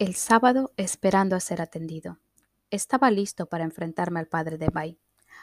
El 0.00 0.14
sábado 0.14 0.72
esperando 0.78 1.36
a 1.36 1.40
ser 1.40 1.60
atendido. 1.60 2.16
Estaba 2.70 3.10
listo 3.10 3.50
para 3.50 3.64
enfrentarme 3.64 4.18
al 4.18 4.28
padre 4.28 4.56
de 4.56 4.70
Bai. 4.72 4.98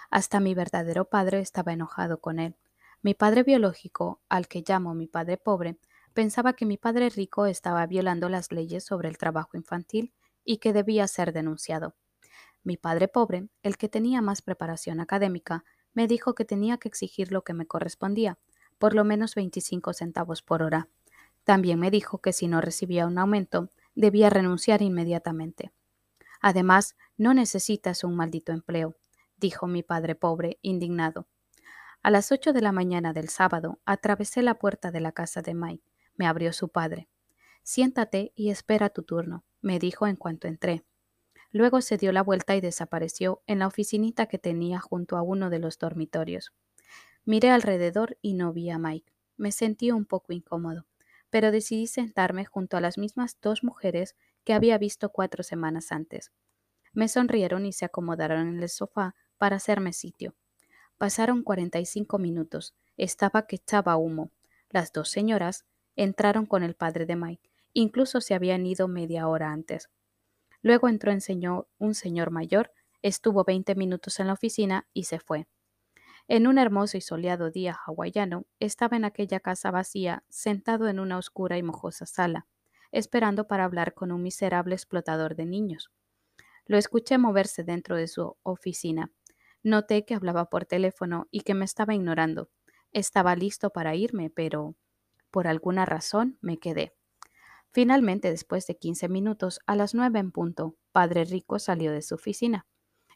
Hasta 0.10 0.40
mi 0.40 0.56
verdadero 0.56 1.06
padre 1.06 1.42
estaba 1.42 1.74
enojado 1.74 2.22
con 2.22 2.40
él. 2.40 2.56
Mi 3.04 3.14
padre 3.14 3.44
biológico, 3.44 4.20
al 4.30 4.48
que 4.48 4.64
llamo 4.68 4.96
mi 4.96 5.06
padre 5.06 5.38
pobre, 5.38 5.78
pensaba 6.16 6.54
que 6.54 6.66
mi 6.66 6.76
padre 6.76 7.12
rico 7.12 7.46
estaba 7.46 7.86
violando 7.86 8.30
las 8.30 8.52
leyes 8.52 8.84
sobre 8.84 9.10
el 9.10 9.20
trabajo 9.20 9.58
infantil 9.58 10.12
y 10.44 10.58
que 10.58 10.74
debía 10.74 11.08
ser 11.08 11.34
denunciado. 11.34 11.94
Mi 12.64 12.78
padre 12.78 13.08
pobre, 13.08 13.50
el 13.62 13.78
que 13.78 13.90
tenía 13.90 14.24
más 14.24 14.42
preparación 14.42 15.00
académica, 15.00 15.66
me 15.94 16.08
dijo 16.08 16.34
que 16.34 16.46
tenía 16.46 16.80
que 16.80 16.88
exigir 16.88 17.32
lo 17.32 17.44
que 17.44 17.54
me 17.54 17.68
correspondía, 17.68 18.40
por 18.80 18.96
lo 18.96 19.04
menos 19.04 19.36
25 19.36 19.94
centavos 19.94 20.42
por 20.42 20.64
hora. 20.64 20.90
También 21.44 21.80
me 21.80 21.92
dijo 21.92 22.22
que 22.22 22.34
si 22.34 22.48
no 22.48 22.60
recibía 22.60 23.06
un 23.06 23.20
aumento, 23.20 23.70
debía 23.98 24.30
renunciar 24.30 24.82
inmediatamente. 24.82 25.72
Además, 26.40 26.96
no 27.18 27.34
necesitas 27.34 28.04
un 28.04 28.16
maldito 28.16 28.52
empleo, 28.52 28.96
dijo 29.38 29.68
mi 29.68 29.82
padre 29.82 30.14
pobre, 30.14 30.60
indignado. 30.62 31.28
A 32.04 32.12
las 32.12 32.32
ocho 32.32 32.54
de 32.54 32.62
la 32.62 32.72
mañana 32.72 33.12
del 33.12 33.28
sábado 33.30 33.80
atravesé 33.86 34.44
la 34.44 34.60
puerta 34.60 34.92
de 34.92 35.02
la 35.02 35.12
casa 35.12 35.42
de 35.42 35.56
Mike. 35.56 35.84
Me 36.16 36.28
abrió 36.28 36.54
su 36.54 36.70
padre. 36.70 37.10
Siéntate 37.64 38.34
y 38.36 38.52
espera 38.52 38.90
tu 38.90 39.02
turno, 39.02 39.44
me 39.62 39.80
dijo 39.80 40.06
en 40.06 40.16
cuanto 40.16 40.48
entré. 40.48 40.86
Luego 41.52 41.82
se 41.82 41.98
dio 41.98 42.12
la 42.12 42.22
vuelta 42.22 42.56
y 42.56 42.62
desapareció 42.62 43.42
en 43.48 43.60
la 43.60 43.68
oficinita 43.68 44.28
que 44.28 44.38
tenía 44.38 44.80
junto 44.80 45.18
a 45.18 45.24
uno 45.24 45.50
de 45.50 45.60
los 45.60 45.80
dormitorios. 45.80 46.54
Miré 47.26 47.50
alrededor 47.50 48.18
y 48.22 48.36
no 48.36 48.54
vi 48.54 48.70
a 48.70 48.78
Mike. 48.78 49.12
Me 49.38 49.52
sentí 49.52 49.92
un 49.92 50.06
poco 50.06 50.34
incómodo 50.34 50.86
pero 51.30 51.52
decidí 51.52 51.88
sentarme 51.88 52.46
junto 52.46 52.78
a 52.78 52.82
las 52.82 52.98
mismas 52.98 53.38
dos 53.42 53.64
mujeres 53.64 54.16
que 54.44 54.54
había 54.54 54.78
visto 54.78 55.10
cuatro 55.10 55.44
semanas 55.44 55.92
antes. 55.92 56.32
Me 56.94 57.08
sonrieron 57.08 57.66
y 57.66 57.74
se 57.74 57.86
acomodaron 57.86 58.48
en 58.48 58.64
el 58.64 58.70
sofá 58.70 59.16
para 59.38 59.58
hacerme 59.58 59.94
sitio. 59.94 60.36
Pasaron 60.98 61.44
45 61.44 62.18
minutos. 62.18 62.76
Estaba 62.96 63.46
que 63.46 63.58
echaba 63.58 63.98
humo. 63.98 64.32
Las 64.70 64.92
dos 64.92 65.10
señoras 65.10 65.66
entraron 65.96 66.46
con 66.46 66.64
el 66.64 66.76
padre 66.76 67.06
de 67.06 67.16
Mike. 67.16 67.50
Incluso 67.74 68.22
se 68.22 68.34
habían 68.34 68.66
ido 68.66 68.88
media 68.88 69.28
hora 69.28 69.52
antes. 69.52 69.90
Luego 70.62 70.90
entró 70.90 71.12
un 71.78 71.94
señor 71.94 72.32
mayor, 72.32 72.72
estuvo 73.02 73.44
20 73.44 73.76
minutos 73.76 74.20
en 74.20 74.28
la 74.28 74.34
oficina 74.34 74.88
y 74.94 75.04
se 75.04 75.20
fue. 75.20 75.48
En 76.30 76.46
un 76.46 76.58
hermoso 76.58 76.98
y 76.98 77.02
soleado 77.02 77.52
día 77.52 77.78
hawaiano, 77.86 78.46
estaba 78.60 78.98
en 78.98 79.06
aquella 79.06 79.40
casa 79.40 79.72
vacía, 79.72 80.24
sentado 80.28 80.90
en 80.90 81.00
una 81.00 81.18
oscura 81.18 81.58
y 81.58 81.64
mojosa 81.64 82.06
sala, 82.06 82.48
esperando 82.92 83.48
para 83.48 83.64
hablar 83.64 83.94
con 83.94 84.12
un 84.12 84.22
miserable 84.24 84.76
explotador 84.76 85.36
de 85.36 85.46
niños. 85.46 85.90
Lo 86.66 86.78
escuché 86.78 87.18
moverse 87.18 87.64
dentro 87.64 87.96
de 87.96 88.10
su 88.10 88.36
oficina. 88.44 89.10
Noté 89.64 90.04
que 90.04 90.16
hablaba 90.16 90.50
por 90.50 90.66
teléfono 90.66 91.28
y 91.32 91.42
que 91.42 91.54
me 91.54 91.64
estaba 91.64 91.96
ignorando. 91.96 92.50
Estaba 92.92 93.36
listo 93.38 93.70
para 93.70 93.96
irme, 93.96 94.30
pero 94.30 94.76
por 95.32 95.48
alguna 95.48 95.86
razón 95.86 96.38
me 96.42 96.60
quedé. 96.60 96.94
Finalmente, 97.72 98.30
después 98.30 98.68
de 98.68 98.78
15 98.78 99.08
minutos, 99.08 99.62
a 99.66 99.76
las 99.78 99.94
nueve 99.94 100.20
en 100.20 100.32
punto, 100.32 100.76
Padre 100.92 101.24
Rico 101.24 101.58
salió 101.58 101.94
de 101.94 102.02
su 102.02 102.16
oficina 102.16 102.66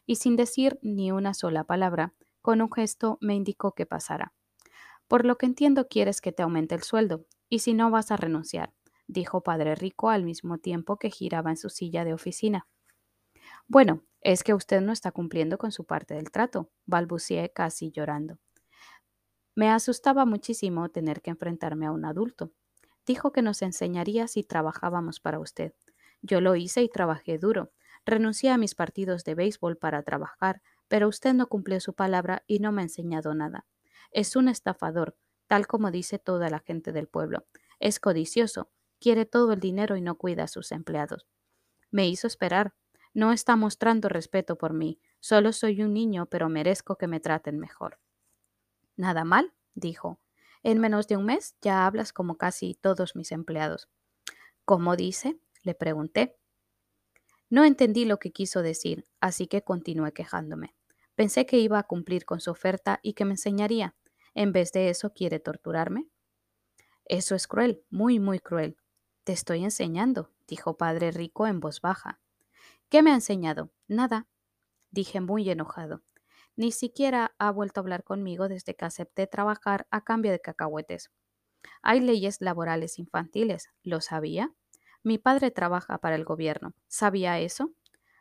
y 0.06 0.16
sin 0.16 0.36
decir 0.36 0.78
ni 0.82 1.12
una 1.12 1.34
sola 1.34 1.64
palabra, 1.64 2.14
con 2.42 2.60
un 2.60 2.70
gesto 2.70 3.18
me 3.20 3.34
indicó 3.34 3.72
que 3.72 3.86
pasara. 3.86 4.34
Por 5.08 5.24
lo 5.24 5.38
que 5.38 5.46
entiendo 5.46 5.88
quieres 5.88 6.20
que 6.20 6.32
te 6.32 6.42
aumente 6.42 6.74
el 6.74 6.82
sueldo, 6.82 7.26
y 7.48 7.60
si 7.60 7.74
no 7.74 7.90
vas 7.90 8.10
a 8.10 8.16
renunciar, 8.16 8.74
dijo 9.06 9.42
Padre 9.42 9.74
Rico 9.74 10.10
al 10.10 10.24
mismo 10.24 10.58
tiempo 10.58 10.98
que 10.98 11.10
giraba 11.10 11.50
en 11.50 11.56
su 11.56 11.70
silla 11.70 12.04
de 12.04 12.14
oficina. 12.14 12.66
Bueno, 13.66 14.02
es 14.20 14.44
que 14.44 14.54
usted 14.54 14.80
no 14.80 14.92
está 14.92 15.12
cumpliendo 15.12 15.58
con 15.58 15.72
su 15.72 15.84
parte 15.84 16.14
del 16.14 16.30
trato, 16.30 16.70
balbuceé 16.86 17.52
casi 17.52 17.90
llorando. 17.90 18.38
Me 19.54 19.68
asustaba 19.68 20.24
muchísimo 20.24 20.88
tener 20.88 21.20
que 21.20 21.30
enfrentarme 21.30 21.86
a 21.86 21.92
un 21.92 22.04
adulto. 22.04 22.52
Dijo 23.06 23.32
que 23.32 23.42
nos 23.42 23.60
enseñaría 23.62 24.28
si 24.28 24.44
trabajábamos 24.44 25.20
para 25.20 25.40
usted. 25.40 25.74
Yo 26.22 26.40
lo 26.40 26.56
hice 26.56 26.82
y 26.82 26.88
trabajé 26.88 27.38
duro. 27.38 27.72
Renuncié 28.06 28.50
a 28.50 28.56
mis 28.56 28.74
partidos 28.74 29.24
de 29.24 29.34
béisbol 29.34 29.76
para 29.76 30.02
trabajar, 30.02 30.62
pero 30.92 31.08
usted 31.08 31.32
no 31.32 31.48
cumplió 31.48 31.80
su 31.80 31.94
palabra 31.94 32.44
y 32.46 32.58
no 32.58 32.70
me 32.70 32.82
ha 32.82 32.84
enseñado 32.84 33.34
nada. 33.34 33.64
Es 34.10 34.36
un 34.36 34.46
estafador, 34.46 35.16
tal 35.46 35.66
como 35.66 35.90
dice 35.90 36.18
toda 36.18 36.50
la 36.50 36.58
gente 36.58 36.92
del 36.92 37.08
pueblo. 37.08 37.46
Es 37.80 37.98
codicioso, 37.98 38.70
quiere 39.00 39.24
todo 39.24 39.54
el 39.54 39.60
dinero 39.60 39.96
y 39.96 40.02
no 40.02 40.18
cuida 40.18 40.42
a 40.42 40.48
sus 40.48 40.70
empleados. 40.70 41.26
Me 41.90 42.06
hizo 42.08 42.26
esperar. 42.26 42.74
No 43.14 43.32
está 43.32 43.56
mostrando 43.56 44.10
respeto 44.10 44.58
por 44.58 44.74
mí. 44.74 45.00
Solo 45.18 45.54
soy 45.54 45.80
un 45.80 45.94
niño, 45.94 46.26
pero 46.26 46.50
merezco 46.50 46.96
que 46.96 47.06
me 47.06 47.20
traten 47.20 47.58
mejor. 47.58 47.98
Nada 48.94 49.24
mal, 49.24 49.54
dijo. 49.72 50.20
En 50.62 50.78
menos 50.78 51.08
de 51.08 51.16
un 51.16 51.24
mes 51.24 51.56
ya 51.62 51.86
hablas 51.86 52.12
como 52.12 52.36
casi 52.36 52.74
todos 52.74 53.16
mis 53.16 53.32
empleados. 53.32 53.88
¿Cómo 54.66 54.94
dice? 54.94 55.40
le 55.62 55.74
pregunté. 55.74 56.36
No 57.48 57.64
entendí 57.64 58.04
lo 58.04 58.18
que 58.18 58.30
quiso 58.30 58.60
decir, 58.60 59.06
así 59.20 59.46
que 59.46 59.62
continué 59.64 60.12
quejándome. 60.12 60.74
Pensé 61.14 61.46
que 61.46 61.58
iba 61.58 61.78
a 61.78 61.82
cumplir 61.82 62.24
con 62.24 62.40
su 62.40 62.50
oferta 62.50 63.00
y 63.02 63.14
que 63.14 63.24
me 63.24 63.32
enseñaría. 63.32 63.94
En 64.34 64.52
vez 64.52 64.72
de 64.72 64.88
eso, 64.88 65.12
¿quiere 65.12 65.40
torturarme? 65.40 66.08
Eso 67.04 67.34
es 67.34 67.46
cruel, 67.46 67.84
muy, 67.90 68.18
muy 68.18 68.38
cruel. 68.38 68.76
Te 69.24 69.32
estoy 69.32 69.62
enseñando, 69.64 70.30
dijo 70.48 70.76
Padre 70.76 71.10
Rico 71.10 71.46
en 71.46 71.60
voz 71.60 71.80
baja. 71.80 72.20
¿Qué 72.88 73.02
me 73.02 73.10
ha 73.10 73.14
enseñado? 73.14 73.72
Nada, 73.88 74.26
dije 74.90 75.20
muy 75.20 75.48
enojado. 75.48 76.02
Ni 76.56 76.72
siquiera 76.72 77.34
ha 77.38 77.50
vuelto 77.50 77.80
a 77.80 77.82
hablar 77.82 78.04
conmigo 78.04 78.48
desde 78.48 78.74
que 78.74 78.84
acepté 78.84 79.26
trabajar 79.26 79.86
a 79.90 80.04
cambio 80.04 80.32
de 80.32 80.40
cacahuetes. 80.40 81.10
Hay 81.82 82.00
leyes 82.00 82.40
laborales 82.40 82.98
infantiles, 82.98 83.68
¿lo 83.82 84.00
sabía? 84.00 84.54
Mi 85.02 85.18
padre 85.18 85.50
trabaja 85.50 85.98
para 85.98 86.16
el 86.16 86.24
gobierno. 86.24 86.74
¿Sabía 86.88 87.40
eso? 87.40 87.72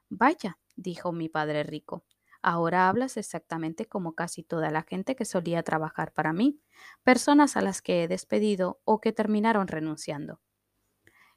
Vaya, 0.09 0.59
dijo 0.75 1.11
mi 1.11 1.29
padre 1.29 1.63
rico. 1.63 2.05
Ahora 2.41 2.89
hablas 2.89 3.17
exactamente 3.17 3.85
como 3.85 4.13
casi 4.13 4.43
toda 4.43 4.71
la 4.71 4.81
gente 4.81 5.15
que 5.15 5.25
solía 5.25 5.61
trabajar 5.63 6.11
para 6.11 6.33
mí, 6.33 6.59
personas 7.03 7.55
a 7.55 7.61
las 7.61 7.81
que 7.81 8.03
he 8.03 8.07
despedido 8.07 8.81
o 8.83 8.99
que 8.99 9.11
terminaron 9.11 9.67
renunciando. 9.67 10.41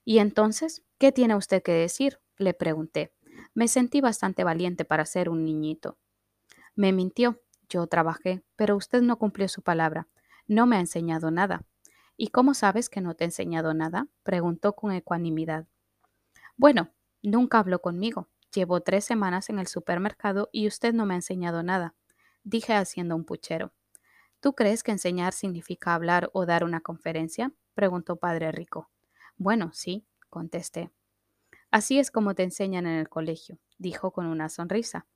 ¿Y 0.05 0.19
entonces 0.19 0.83
qué 0.99 1.13
tiene 1.13 1.35
usted 1.37 1.63
que 1.63 1.73
decir? 1.73 2.21
le 2.37 2.55
pregunté. 2.55 3.15
Me 3.55 3.69
sentí 3.69 4.01
bastante 4.01 4.45
valiente 4.45 4.85
para 4.85 5.05
ser 5.05 5.29
un 5.29 5.45
niñito. 5.45 5.99
Me 6.75 6.93
mintió. 6.93 7.41
Yo 7.69 7.87
trabajé, 7.87 8.43
pero 8.57 8.77
usted 8.77 9.03
no 9.03 9.19
cumplió 9.19 9.49
su 9.49 9.63
palabra. 9.63 10.09
No 10.47 10.67
me 10.67 10.77
ha 10.77 10.81
enseñado 10.81 11.31
nada. 11.31 11.65
¿Y 12.17 12.29
cómo 12.29 12.55
sabes 12.55 12.89
que 12.89 13.01
no 13.01 13.15
te 13.15 13.25
he 13.25 13.27
enseñado 13.27 13.75
nada? 13.75 14.09
preguntó 14.23 14.75
con 14.75 14.93
ecuanimidad. 14.93 15.67
Bueno, 16.57 16.91
nunca 17.23 17.59
habló 17.59 17.81
conmigo. 17.81 18.29
Llevo 18.55 18.81
tres 18.83 19.05
semanas 19.05 19.51
en 19.51 19.59
el 19.59 19.67
supermercado 19.67 20.49
y 20.53 20.69
usted 20.69 20.95
no 20.95 21.07
me 21.07 21.15
ha 21.15 21.17
enseñado 21.17 21.63
nada, 21.65 21.95
dije 22.45 22.75
haciendo 22.75 23.17
un 23.17 23.25
puchero. 23.25 23.73
¿Tú 24.39 24.55
crees 24.55 24.83
que 24.83 24.93
enseñar 24.93 25.33
significa 25.33 25.95
hablar 25.95 26.31
o 26.33 26.47
dar 26.47 26.63
una 26.63 26.81
conferencia? 26.81 27.53
preguntó 27.75 28.17
Padre 28.17 28.53
Rico. 28.53 28.91
Bueno, 29.37 29.73
sí, 29.73 30.07
contesté. 30.31 30.93
Así 31.73 31.99
es 31.99 32.13
como 32.13 32.37
te 32.37 32.45
enseñan 32.45 32.87
en 32.87 32.99
el 32.99 33.09
colegio, 33.09 33.59
dijo 33.79 34.13
con 34.13 34.27
una 34.27 34.49
sonrisa. 34.49 35.07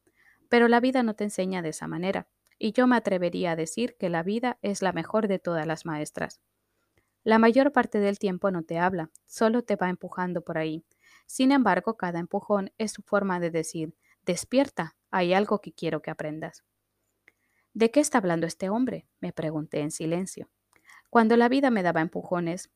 Pero 0.48 0.66
la 0.66 0.80
vida 0.80 1.04
no 1.04 1.14
te 1.14 1.24
enseña 1.24 1.62
de 1.62 1.68
esa 1.68 1.86
manera, 1.86 2.26
y 2.58 2.72
yo 2.72 2.88
me 2.88 2.96
atrevería 2.96 3.52
a 3.52 3.56
decir 3.56 3.96
que 3.96 4.08
la 4.08 4.24
vida 4.24 4.58
es 4.62 4.82
la 4.82 4.92
mejor 4.92 5.28
de 5.28 5.38
todas 5.38 5.66
las 5.66 5.86
maestras. 5.86 6.40
La 7.22 7.38
mayor 7.38 7.72
parte 7.72 8.00
del 8.00 8.18
tiempo 8.18 8.50
no 8.50 8.64
te 8.64 8.78
habla, 8.78 9.10
solo 9.26 9.62
te 9.62 9.76
va 9.76 9.90
empujando 9.90 10.42
por 10.42 10.58
ahí, 10.58 10.84
sin 11.28 11.52
embargo, 11.52 11.98
cada 11.98 12.20
empujón 12.20 12.72
es 12.78 12.92
su 12.92 13.02
forma 13.02 13.38
de 13.38 13.50
decir, 13.50 13.94
despierta, 14.24 14.96
hay 15.10 15.34
algo 15.34 15.60
que 15.60 15.74
quiero 15.74 16.00
que 16.00 16.10
aprendas. 16.10 16.64
¿De 17.74 17.90
qué 17.90 18.00
está 18.00 18.16
hablando 18.16 18.46
este 18.46 18.70
hombre? 18.70 19.06
me 19.20 19.34
pregunté 19.34 19.80
en 19.80 19.90
silencio. 19.90 20.48
Cuando 21.10 21.36
la 21.36 21.50
vida 21.50 21.70
me 21.70 21.82
daba 21.82 22.00
empujones, 22.00 22.70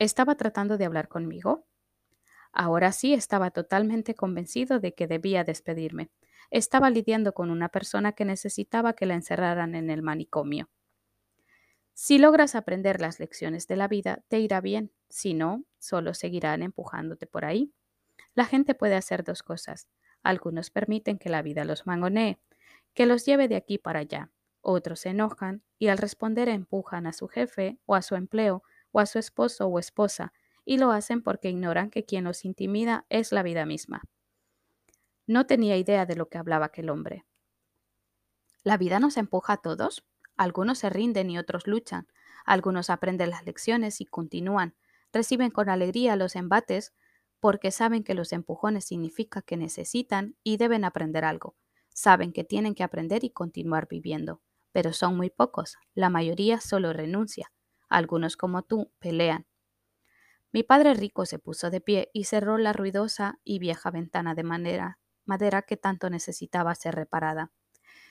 ¿estaba 0.00 0.34
tratando 0.34 0.78
de 0.78 0.84
hablar 0.84 1.06
conmigo? 1.06 1.64
Ahora 2.52 2.90
sí 2.90 3.14
estaba 3.14 3.52
totalmente 3.52 4.16
convencido 4.16 4.80
de 4.80 4.94
que 4.94 5.06
debía 5.06 5.44
despedirme. 5.44 6.10
Estaba 6.50 6.90
lidiando 6.90 7.32
con 7.34 7.50
una 7.52 7.68
persona 7.68 8.14
que 8.14 8.24
necesitaba 8.24 8.94
que 8.94 9.06
la 9.06 9.14
encerraran 9.14 9.76
en 9.76 9.90
el 9.90 10.02
manicomio. 10.02 10.68
Si 11.94 12.18
logras 12.18 12.56
aprender 12.56 13.00
las 13.00 13.20
lecciones 13.20 13.68
de 13.68 13.76
la 13.76 13.86
vida, 13.86 14.24
te 14.26 14.40
irá 14.40 14.60
bien. 14.60 14.90
Si 15.08 15.34
no, 15.34 15.64
solo 15.78 16.14
seguirán 16.14 16.64
empujándote 16.64 17.28
por 17.28 17.44
ahí. 17.44 17.72
La 18.34 18.44
gente 18.44 18.74
puede 18.74 18.94
hacer 18.94 19.24
dos 19.24 19.42
cosas. 19.42 19.88
Algunos 20.22 20.70
permiten 20.70 21.18
que 21.18 21.28
la 21.28 21.42
vida 21.42 21.64
los 21.64 21.86
mangonee, 21.86 22.38
que 22.94 23.06
los 23.06 23.24
lleve 23.26 23.48
de 23.48 23.56
aquí 23.56 23.78
para 23.78 24.00
allá. 24.00 24.30
Otros 24.60 25.00
se 25.00 25.10
enojan 25.10 25.62
y 25.78 25.88
al 25.88 25.98
responder 25.98 26.48
empujan 26.48 27.06
a 27.06 27.12
su 27.12 27.28
jefe 27.28 27.78
o 27.84 27.94
a 27.94 28.02
su 28.02 28.14
empleo 28.14 28.62
o 28.92 29.00
a 29.00 29.06
su 29.06 29.18
esposo 29.18 29.66
o 29.66 29.78
esposa 29.78 30.32
y 30.64 30.78
lo 30.78 30.92
hacen 30.92 31.22
porque 31.22 31.50
ignoran 31.50 31.90
que 31.90 32.04
quien 32.04 32.24
los 32.24 32.44
intimida 32.44 33.04
es 33.08 33.32
la 33.32 33.42
vida 33.42 33.66
misma. 33.66 34.02
No 35.26 35.46
tenía 35.46 35.76
idea 35.76 36.06
de 36.06 36.16
lo 36.16 36.28
que 36.28 36.38
hablaba 36.38 36.66
aquel 36.66 36.90
hombre. 36.90 37.24
¿La 38.62 38.76
vida 38.76 39.00
nos 39.00 39.16
empuja 39.16 39.54
a 39.54 39.56
todos? 39.56 40.04
Algunos 40.36 40.78
se 40.78 40.90
rinden 40.90 41.30
y 41.30 41.38
otros 41.38 41.66
luchan. 41.66 42.06
Algunos 42.44 42.90
aprenden 42.90 43.30
las 43.30 43.44
lecciones 43.44 44.00
y 44.00 44.06
continúan. 44.06 44.76
Reciben 45.12 45.50
con 45.50 45.68
alegría 45.68 46.16
los 46.16 46.36
embates 46.36 46.92
porque 47.42 47.72
saben 47.72 48.04
que 48.04 48.14
los 48.14 48.32
empujones 48.32 48.84
significa 48.84 49.42
que 49.42 49.56
necesitan 49.56 50.36
y 50.44 50.58
deben 50.58 50.84
aprender 50.84 51.24
algo. 51.24 51.56
Saben 51.92 52.32
que 52.32 52.44
tienen 52.44 52.76
que 52.76 52.84
aprender 52.84 53.24
y 53.24 53.30
continuar 53.30 53.88
viviendo. 53.88 54.40
Pero 54.70 54.92
son 54.92 55.16
muy 55.16 55.28
pocos. 55.28 55.76
La 55.92 56.08
mayoría 56.08 56.60
solo 56.60 56.92
renuncia. 56.92 57.50
Algunos 57.88 58.36
como 58.36 58.62
tú 58.62 58.92
pelean. 59.00 59.48
Mi 60.52 60.62
padre 60.62 60.94
rico 60.94 61.26
se 61.26 61.40
puso 61.40 61.68
de 61.70 61.80
pie 61.80 62.10
y 62.12 62.24
cerró 62.24 62.58
la 62.58 62.72
ruidosa 62.72 63.40
y 63.42 63.58
vieja 63.58 63.90
ventana 63.90 64.36
de 64.36 64.44
madera 64.44 65.62
que 65.66 65.76
tanto 65.76 66.10
necesitaba 66.10 66.76
ser 66.76 66.94
reparada. 66.94 67.50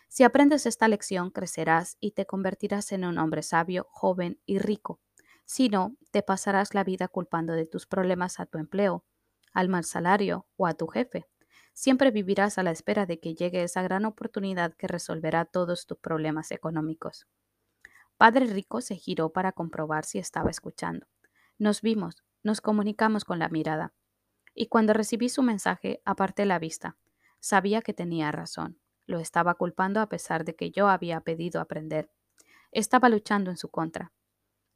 Si 0.10 0.26
aprendes 0.26 0.66
esta 0.66 0.90
lección, 0.90 1.32
crecerás 1.32 1.96
y 2.02 2.12
te 2.12 2.26
convertirás 2.26 2.92
en 2.92 3.06
un 3.06 3.18
hombre 3.18 3.44
sabio, 3.44 3.88
joven 3.92 4.42
y 4.46 4.60
rico. 4.60 5.00
Si 5.46 5.70
no, 5.70 5.96
te 6.12 6.22
pasarás 6.22 6.74
la 6.74 6.84
vida 6.84 7.08
culpando 7.08 7.54
de 7.54 7.66
tus 7.66 7.88
problemas 7.88 8.42
a 8.42 8.46
tu 8.46 8.58
empleo, 8.58 9.06
al 9.54 9.70
mal 9.70 9.84
salario 9.84 10.48
o 10.58 10.68
a 10.68 10.74
tu 10.74 10.88
jefe. 10.88 11.28
Siempre 11.74 12.12
vivirás 12.12 12.58
a 12.58 12.64
la 12.64 12.72
espera 12.72 13.06
de 13.06 13.20
que 13.20 13.34
llegue 13.34 13.64
esa 13.64 13.82
gran 13.82 14.06
oportunidad 14.06 14.74
que 14.74 14.88
resolverá 14.88 15.46
todos 15.46 15.88
tus 15.88 15.98
problemas 15.98 16.52
económicos. 16.52 17.28
Padre 18.18 18.46
Rico 18.46 18.82
se 18.82 18.96
giró 18.96 19.30
para 19.32 19.52
comprobar 19.52 20.06
si 20.06 20.20
estaba 20.20 20.52
escuchando. 20.52 21.08
Nos 21.58 21.82
vimos, 21.82 22.24
nos 22.44 22.62
comunicamos 22.62 23.26
con 23.26 23.40
la 23.40 23.50
mirada. 23.50 23.94
Y 24.54 24.68
cuando 24.68 24.94
recibí 24.94 25.30
su 25.30 25.44
mensaje, 25.44 26.02
aparté 26.06 26.46
la 26.46 26.60
vista. 26.60 26.98
Sabía 27.40 27.82
que 27.82 27.94
tenía 27.94 28.32
razón. 28.32 28.80
Lo 29.06 29.20
estaba 29.20 29.56
culpando 29.56 30.02
a 30.02 30.10
pesar 30.10 30.46
de 30.46 30.56
que 30.56 30.72
yo 30.72 30.88
había 30.88 31.22
pedido 31.22 31.62
aprender. 31.62 32.12
Estaba 32.72 33.10
luchando 33.10 33.50
en 33.50 33.58
su 33.58 33.70
contra. 33.70 34.12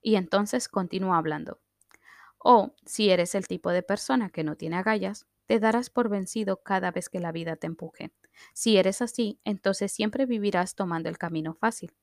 Y 0.02 0.16
entonces 0.16 0.68
continuó 0.68 1.14
hablando. 1.14 1.60
O, 2.40 2.76
si 2.86 3.10
eres 3.10 3.36
el 3.36 3.48
tipo 3.48 3.72
de 3.72 3.84
persona 3.84 4.30
que 4.30 4.44
no 4.44 4.56
tiene 4.56 4.78
agallas, 4.78 5.26
te 5.48 5.60
darás 5.60 5.90
por 5.90 6.10
vencido 6.10 6.62
cada 6.64 6.92
vez 6.92 7.10
que 7.10 7.20
la 7.20 7.32
vida 7.32 7.56
te 7.56 7.68
empuje. 7.68 8.12
Si 8.54 8.78
eres 8.78 9.02
así, 9.02 9.40
entonces 9.44 9.92
siempre 9.92 10.26
vivirás 10.26 10.76
tomando 10.76 11.10
el 11.10 11.18
camino 11.18 11.54
fácil, 11.56 11.94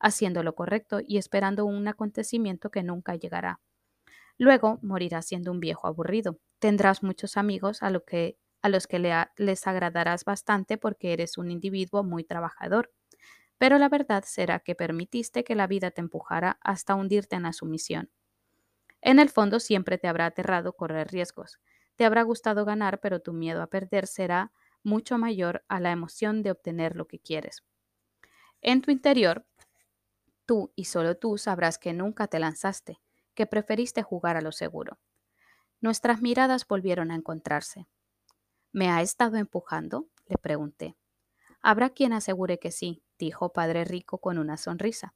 haciendo 0.00 0.42
lo 0.42 0.54
correcto 0.54 1.00
y 1.06 1.18
esperando 1.18 1.66
un 1.66 1.88
acontecimiento 1.88 2.70
que 2.70 2.82
nunca 2.82 3.16
llegará. 3.16 3.60
Luego 4.38 4.78
morirás 4.82 5.26
siendo 5.26 5.52
un 5.52 5.60
viejo 5.60 5.86
aburrido. 5.88 6.38
Tendrás 6.58 7.02
muchos 7.02 7.36
amigos 7.36 7.82
a 7.82 7.90
los 7.90 8.04
que 8.04 8.38
les 9.36 9.66
agradarás 9.66 10.24
bastante 10.24 10.78
porque 10.78 11.12
eres 11.12 11.38
un 11.38 11.50
individuo 11.50 12.04
muy 12.04 12.24
trabajador. 12.24 12.92
Pero 13.58 13.78
la 13.78 13.88
verdad 13.88 14.24
será 14.26 14.60
que 14.60 14.74
permitiste 14.74 15.44
que 15.44 15.54
la 15.56 15.66
vida 15.68 15.90
te 15.92 16.00
empujara 16.02 16.58
hasta 16.62 16.94
hundirte 16.96 17.36
en 17.36 17.44
la 17.44 17.52
sumisión. 17.54 18.10
En 19.06 19.20
el 19.20 19.28
fondo 19.28 19.60
siempre 19.60 19.98
te 19.98 20.08
habrá 20.08 20.26
aterrado 20.26 20.72
correr 20.72 21.06
riesgos. 21.12 21.60
Te 21.94 22.04
habrá 22.04 22.22
gustado 22.22 22.64
ganar, 22.64 22.98
pero 22.98 23.20
tu 23.20 23.32
miedo 23.32 23.62
a 23.62 23.68
perder 23.68 24.08
será 24.08 24.50
mucho 24.82 25.16
mayor 25.16 25.64
a 25.68 25.78
la 25.78 25.92
emoción 25.92 26.42
de 26.42 26.50
obtener 26.50 26.96
lo 26.96 27.06
que 27.06 27.20
quieres. 27.20 27.62
En 28.62 28.82
tu 28.82 28.90
interior, 28.90 29.46
tú 30.44 30.72
y 30.74 30.86
solo 30.86 31.16
tú 31.16 31.38
sabrás 31.38 31.78
que 31.78 31.92
nunca 31.92 32.26
te 32.26 32.40
lanzaste, 32.40 32.98
que 33.34 33.46
preferiste 33.46 34.02
jugar 34.02 34.36
a 34.36 34.40
lo 34.40 34.50
seguro. 34.50 34.98
Nuestras 35.80 36.20
miradas 36.20 36.66
volvieron 36.66 37.12
a 37.12 37.14
encontrarse. 37.14 37.86
¿Me 38.72 38.90
ha 38.90 39.02
estado 39.02 39.36
empujando? 39.36 40.08
le 40.26 40.36
pregunté. 40.36 40.96
Habrá 41.62 41.90
quien 41.90 42.12
asegure 42.12 42.58
que 42.58 42.72
sí, 42.72 43.04
dijo 43.20 43.52
Padre 43.52 43.84
Rico 43.84 44.18
con 44.18 44.36
una 44.36 44.56
sonrisa. 44.56 45.14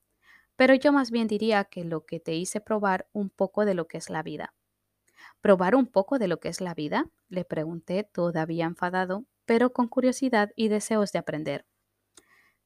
Pero 0.61 0.75
yo 0.75 0.93
más 0.93 1.11
bien 1.11 1.27
diría 1.27 1.65
que 1.65 1.85
lo 1.85 2.05
que 2.05 2.21
te 2.21 2.35
hice 2.35 2.61
probar 2.61 3.09
un 3.15 3.31
poco 3.31 3.65
de 3.65 3.73
lo 3.73 3.89
que 3.89 3.97
es 3.97 4.11
la 4.11 4.23
vida. 4.23 4.53
¿Probar 5.41 5.75
un 5.75 5.87
poco 5.87 6.19
de 6.19 6.29
lo 6.29 6.39
que 6.39 6.51
es 6.51 6.61
la 6.61 6.75
vida? 6.75 7.07
le 7.31 7.47
pregunté, 7.47 8.05
todavía 8.05 8.67
enfadado, 8.67 9.25
pero 9.47 9.73
con 9.73 9.89
curiosidad 9.89 10.51
y 10.57 10.69
deseos 10.69 11.13
de 11.13 11.19
aprender. 11.19 11.65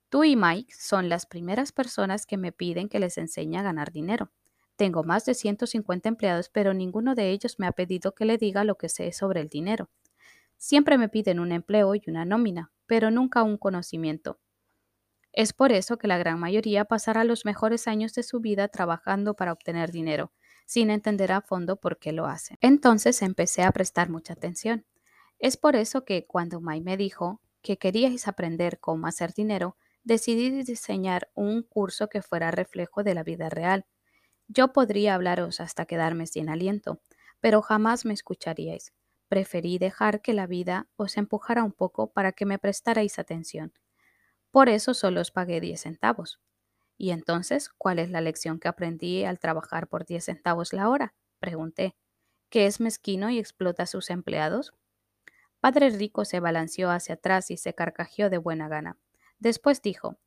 Tú 0.08 0.24
y 0.24 0.34
Mike 0.34 0.74
son 0.76 1.08
las 1.08 1.24
primeras 1.24 1.70
personas 1.70 2.26
que 2.26 2.36
me 2.36 2.50
piden 2.50 2.88
que 2.88 2.98
les 2.98 3.16
enseñe 3.16 3.58
a 3.58 3.62
ganar 3.62 3.92
dinero. 3.92 4.32
Tengo 4.74 5.04
más 5.04 5.24
de 5.24 5.34
150 5.34 6.08
empleados, 6.08 6.48
pero 6.48 6.74
ninguno 6.74 7.14
de 7.14 7.30
ellos 7.30 7.60
me 7.60 7.68
ha 7.68 7.72
pedido 7.72 8.12
que 8.12 8.24
le 8.24 8.38
diga 8.38 8.64
lo 8.64 8.76
que 8.76 8.88
sé 8.88 9.12
sobre 9.12 9.40
el 9.40 9.48
dinero. 9.48 9.88
Siempre 10.56 10.98
me 10.98 11.08
piden 11.08 11.38
un 11.38 11.52
empleo 11.52 11.94
y 11.94 12.02
una 12.08 12.24
nómina, 12.24 12.72
pero 12.86 13.12
nunca 13.12 13.44
un 13.44 13.56
conocimiento. 13.56 14.40
Es 15.36 15.52
por 15.52 15.72
eso 15.72 15.98
que 15.98 16.06
la 16.06 16.16
gran 16.16 16.38
mayoría 16.38 16.84
pasará 16.84 17.24
los 17.24 17.44
mejores 17.44 17.88
años 17.88 18.14
de 18.14 18.22
su 18.22 18.38
vida 18.38 18.68
trabajando 18.68 19.34
para 19.34 19.52
obtener 19.52 19.90
dinero, 19.90 20.32
sin 20.64 20.90
entender 20.90 21.32
a 21.32 21.40
fondo 21.40 21.74
por 21.74 21.98
qué 21.98 22.12
lo 22.12 22.26
hacen. 22.26 22.56
Entonces 22.60 23.20
empecé 23.20 23.64
a 23.64 23.72
prestar 23.72 24.10
mucha 24.10 24.34
atención. 24.34 24.86
Es 25.40 25.56
por 25.56 25.74
eso 25.74 26.04
que 26.04 26.24
cuando 26.26 26.60
Mai 26.60 26.80
me 26.80 26.96
dijo 26.96 27.40
que 27.62 27.78
queríais 27.78 28.28
aprender 28.28 28.78
cómo 28.78 29.08
hacer 29.08 29.34
dinero, 29.34 29.76
decidí 30.04 30.62
diseñar 30.62 31.30
un 31.34 31.64
curso 31.64 32.08
que 32.08 32.22
fuera 32.22 32.52
reflejo 32.52 33.02
de 33.02 33.14
la 33.14 33.24
vida 33.24 33.50
real. 33.50 33.86
Yo 34.46 34.72
podría 34.72 35.16
hablaros 35.16 35.60
hasta 35.60 35.84
quedarme 35.84 36.28
sin 36.28 36.48
aliento, 36.48 37.00
pero 37.40 37.60
jamás 37.60 38.04
me 38.04 38.14
escucharíais 38.14 38.92
preferí 39.28 39.78
dejar 39.78 40.22
que 40.22 40.32
la 40.32 40.46
vida 40.46 40.86
os 40.94 41.16
empujara 41.16 41.64
un 41.64 41.72
poco 41.72 42.12
para 42.12 42.30
que 42.30 42.46
me 42.46 42.60
prestarais 42.60 43.18
atención. 43.18 43.72
Por 44.54 44.68
eso 44.68 44.94
solo 44.94 45.20
os 45.20 45.32
pagué 45.32 45.60
10 45.60 45.80
centavos. 45.80 46.38
¿Y 46.96 47.10
entonces 47.10 47.70
cuál 47.76 47.98
es 47.98 48.08
la 48.08 48.20
lección 48.20 48.60
que 48.60 48.68
aprendí 48.68 49.24
al 49.24 49.40
trabajar 49.40 49.88
por 49.88 50.06
10 50.06 50.26
centavos 50.26 50.72
la 50.72 50.88
hora? 50.88 51.12
Pregunté. 51.40 51.96
¿Que 52.50 52.66
es 52.66 52.78
mezquino 52.78 53.30
y 53.30 53.40
explota 53.40 53.82
a 53.82 53.86
sus 53.86 54.10
empleados? 54.10 54.72
Padre 55.58 55.90
Rico 55.90 56.24
se 56.24 56.38
balanceó 56.38 56.92
hacia 56.92 57.16
atrás 57.16 57.50
y 57.50 57.56
se 57.56 57.74
carcajeó 57.74 58.30
de 58.30 58.38
buena 58.38 58.68
gana. 58.68 58.96
Después 59.40 59.82
dijo, 59.82 60.18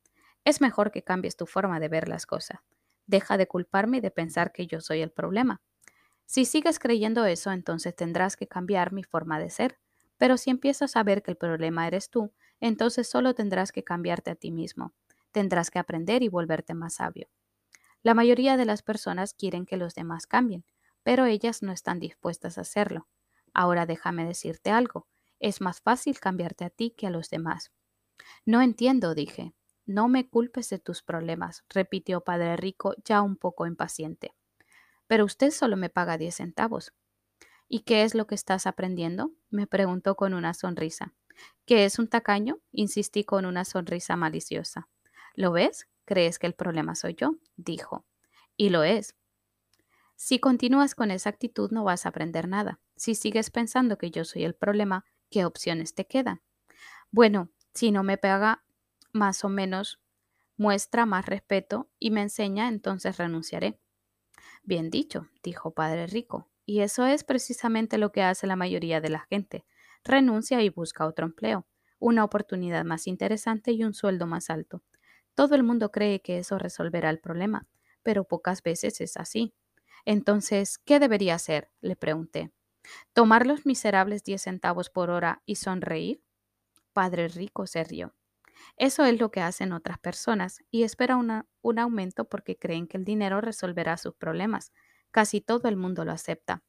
es 0.44 0.60
mejor 0.60 0.90
que 0.90 1.02
cambies 1.02 1.34
tu 1.38 1.46
forma 1.46 1.80
de 1.80 1.88
ver 1.88 2.06
las 2.06 2.26
cosas. 2.26 2.60
Deja 3.06 3.38
de 3.38 3.48
culparme 3.48 3.96
y 3.96 4.00
de 4.02 4.10
pensar 4.10 4.52
que 4.52 4.66
yo 4.66 4.82
soy 4.82 5.00
el 5.00 5.10
problema. 5.10 5.62
Si 6.26 6.44
sigues 6.44 6.78
creyendo 6.78 7.24
eso, 7.24 7.50
entonces 7.50 7.96
tendrás 7.96 8.36
que 8.36 8.46
cambiar 8.46 8.92
mi 8.92 9.04
forma 9.04 9.38
de 9.38 9.48
ser. 9.48 9.78
Pero 10.18 10.36
si 10.36 10.50
empiezas 10.50 10.96
a 10.96 11.02
ver 11.02 11.22
que 11.22 11.30
el 11.30 11.38
problema 11.38 11.86
eres 11.86 12.10
tú, 12.10 12.34
entonces 12.60 13.08
solo 13.08 13.34
tendrás 13.34 13.72
que 13.72 13.84
cambiarte 13.84 14.30
a 14.30 14.34
ti 14.34 14.50
mismo. 14.50 14.92
Tendrás 15.32 15.70
que 15.70 15.78
aprender 15.78 16.22
y 16.22 16.28
volverte 16.28 16.74
más 16.74 16.94
sabio. 16.94 17.28
La 18.02 18.14
mayoría 18.14 18.56
de 18.56 18.64
las 18.64 18.82
personas 18.82 19.34
quieren 19.34 19.66
que 19.66 19.76
los 19.76 19.94
demás 19.94 20.26
cambien, 20.26 20.64
pero 21.02 21.26
ellas 21.26 21.62
no 21.62 21.72
están 21.72 22.00
dispuestas 22.00 22.58
a 22.58 22.62
hacerlo. 22.62 23.08
Ahora 23.54 23.86
déjame 23.86 24.24
decirte 24.24 24.70
algo. 24.70 25.06
Es 25.40 25.60
más 25.60 25.80
fácil 25.80 26.18
cambiarte 26.20 26.64
a 26.64 26.70
ti 26.70 26.94
que 26.96 27.06
a 27.06 27.10
los 27.10 27.30
demás. 27.30 27.72
No 28.44 28.62
entiendo, 28.62 29.14
dije. 29.14 29.54
No 29.86 30.08
me 30.08 30.28
culpes 30.28 30.68
de 30.68 30.78
tus 30.78 31.02
problemas, 31.02 31.64
repitió 31.70 32.22
Padre 32.22 32.56
Rico 32.56 32.94
ya 33.04 33.22
un 33.22 33.36
poco 33.36 33.66
impaciente 33.66 34.34
pero 35.08 35.24
usted 35.24 35.50
solo 35.50 35.76
me 35.76 35.88
paga 35.88 36.18
10 36.18 36.36
centavos. 36.36 36.92
¿Y 37.66 37.80
qué 37.80 38.04
es 38.04 38.14
lo 38.14 38.28
que 38.28 38.36
estás 38.36 38.66
aprendiendo? 38.66 39.32
me 39.50 39.66
preguntó 39.66 40.14
con 40.14 40.34
una 40.34 40.54
sonrisa. 40.54 41.14
¿Qué 41.66 41.84
es 41.84 41.98
un 41.98 42.08
tacaño? 42.08 42.60
insistí 42.72 43.24
con 43.24 43.44
una 43.44 43.64
sonrisa 43.64 44.16
maliciosa. 44.16 44.88
¿Lo 45.34 45.52
ves? 45.52 45.88
¿Crees 46.04 46.38
que 46.38 46.46
el 46.46 46.54
problema 46.54 46.94
soy 46.94 47.14
yo? 47.14 47.36
dijo. 47.56 48.06
Y 48.56 48.70
lo 48.70 48.82
es. 48.82 49.14
Si 50.16 50.40
continúas 50.40 50.94
con 50.94 51.10
esa 51.10 51.30
actitud 51.30 51.70
no 51.70 51.84
vas 51.84 52.04
a 52.04 52.08
aprender 52.08 52.48
nada. 52.48 52.80
Si 52.96 53.14
sigues 53.14 53.50
pensando 53.50 53.98
que 53.98 54.10
yo 54.10 54.24
soy 54.24 54.44
el 54.44 54.54
problema, 54.54 55.04
¿qué 55.30 55.44
opciones 55.44 55.94
te 55.94 56.06
quedan? 56.06 56.42
Bueno, 57.10 57.50
si 57.72 57.92
no 57.92 58.02
me 58.02 58.18
paga 58.18 58.64
más 59.12 59.44
o 59.44 59.48
menos, 59.48 60.00
muestra 60.56 61.06
más 61.06 61.26
respeto 61.26 61.88
y 61.98 62.10
me 62.10 62.22
enseña, 62.22 62.68
entonces 62.68 63.16
renunciaré. 63.16 63.78
Bien 64.64 64.90
dicho, 64.90 65.28
dijo 65.42 65.70
Padre 65.72 66.06
Rico, 66.06 66.48
y 66.66 66.80
eso 66.80 67.06
es 67.06 67.24
precisamente 67.24 67.96
lo 67.96 68.12
que 68.12 68.22
hace 68.22 68.46
la 68.46 68.56
mayoría 68.56 69.00
de 69.00 69.08
la 69.08 69.20
gente. 69.30 69.64
Renuncia 70.04 70.62
y 70.62 70.68
busca 70.70 71.06
otro 71.06 71.26
empleo, 71.26 71.66
una 71.98 72.24
oportunidad 72.24 72.84
más 72.84 73.06
interesante 73.06 73.72
y 73.72 73.84
un 73.84 73.94
sueldo 73.94 74.26
más 74.26 74.50
alto. 74.50 74.82
Todo 75.34 75.54
el 75.54 75.62
mundo 75.62 75.90
cree 75.90 76.20
que 76.20 76.38
eso 76.38 76.58
resolverá 76.58 77.10
el 77.10 77.20
problema, 77.20 77.66
pero 78.02 78.24
pocas 78.24 78.62
veces 78.62 79.00
es 79.00 79.16
así. 79.16 79.54
Entonces, 80.04 80.78
¿qué 80.78 81.00
debería 81.00 81.34
hacer? 81.34 81.70
le 81.80 81.96
pregunté. 81.96 82.52
¿Tomar 83.12 83.46
los 83.46 83.66
miserables 83.66 84.24
10 84.24 84.42
centavos 84.42 84.90
por 84.90 85.10
hora 85.10 85.42
y 85.46 85.56
sonreír? 85.56 86.22
Padre 86.92 87.28
Rico 87.28 87.66
se 87.66 87.84
rió. 87.84 88.14
Eso 88.76 89.04
es 89.04 89.20
lo 89.20 89.30
que 89.30 89.40
hacen 89.40 89.72
otras 89.72 89.98
personas 89.98 90.62
y 90.70 90.82
espera 90.82 91.16
un 91.16 91.78
aumento 91.78 92.24
porque 92.28 92.56
creen 92.56 92.86
que 92.88 92.96
el 92.96 93.04
dinero 93.04 93.40
resolverá 93.40 93.96
sus 93.96 94.14
problemas. 94.14 94.72
Casi 95.10 95.40
todo 95.40 95.68
el 95.68 95.76
mundo 95.76 96.04
lo 96.04 96.12
acepta. 96.12 96.62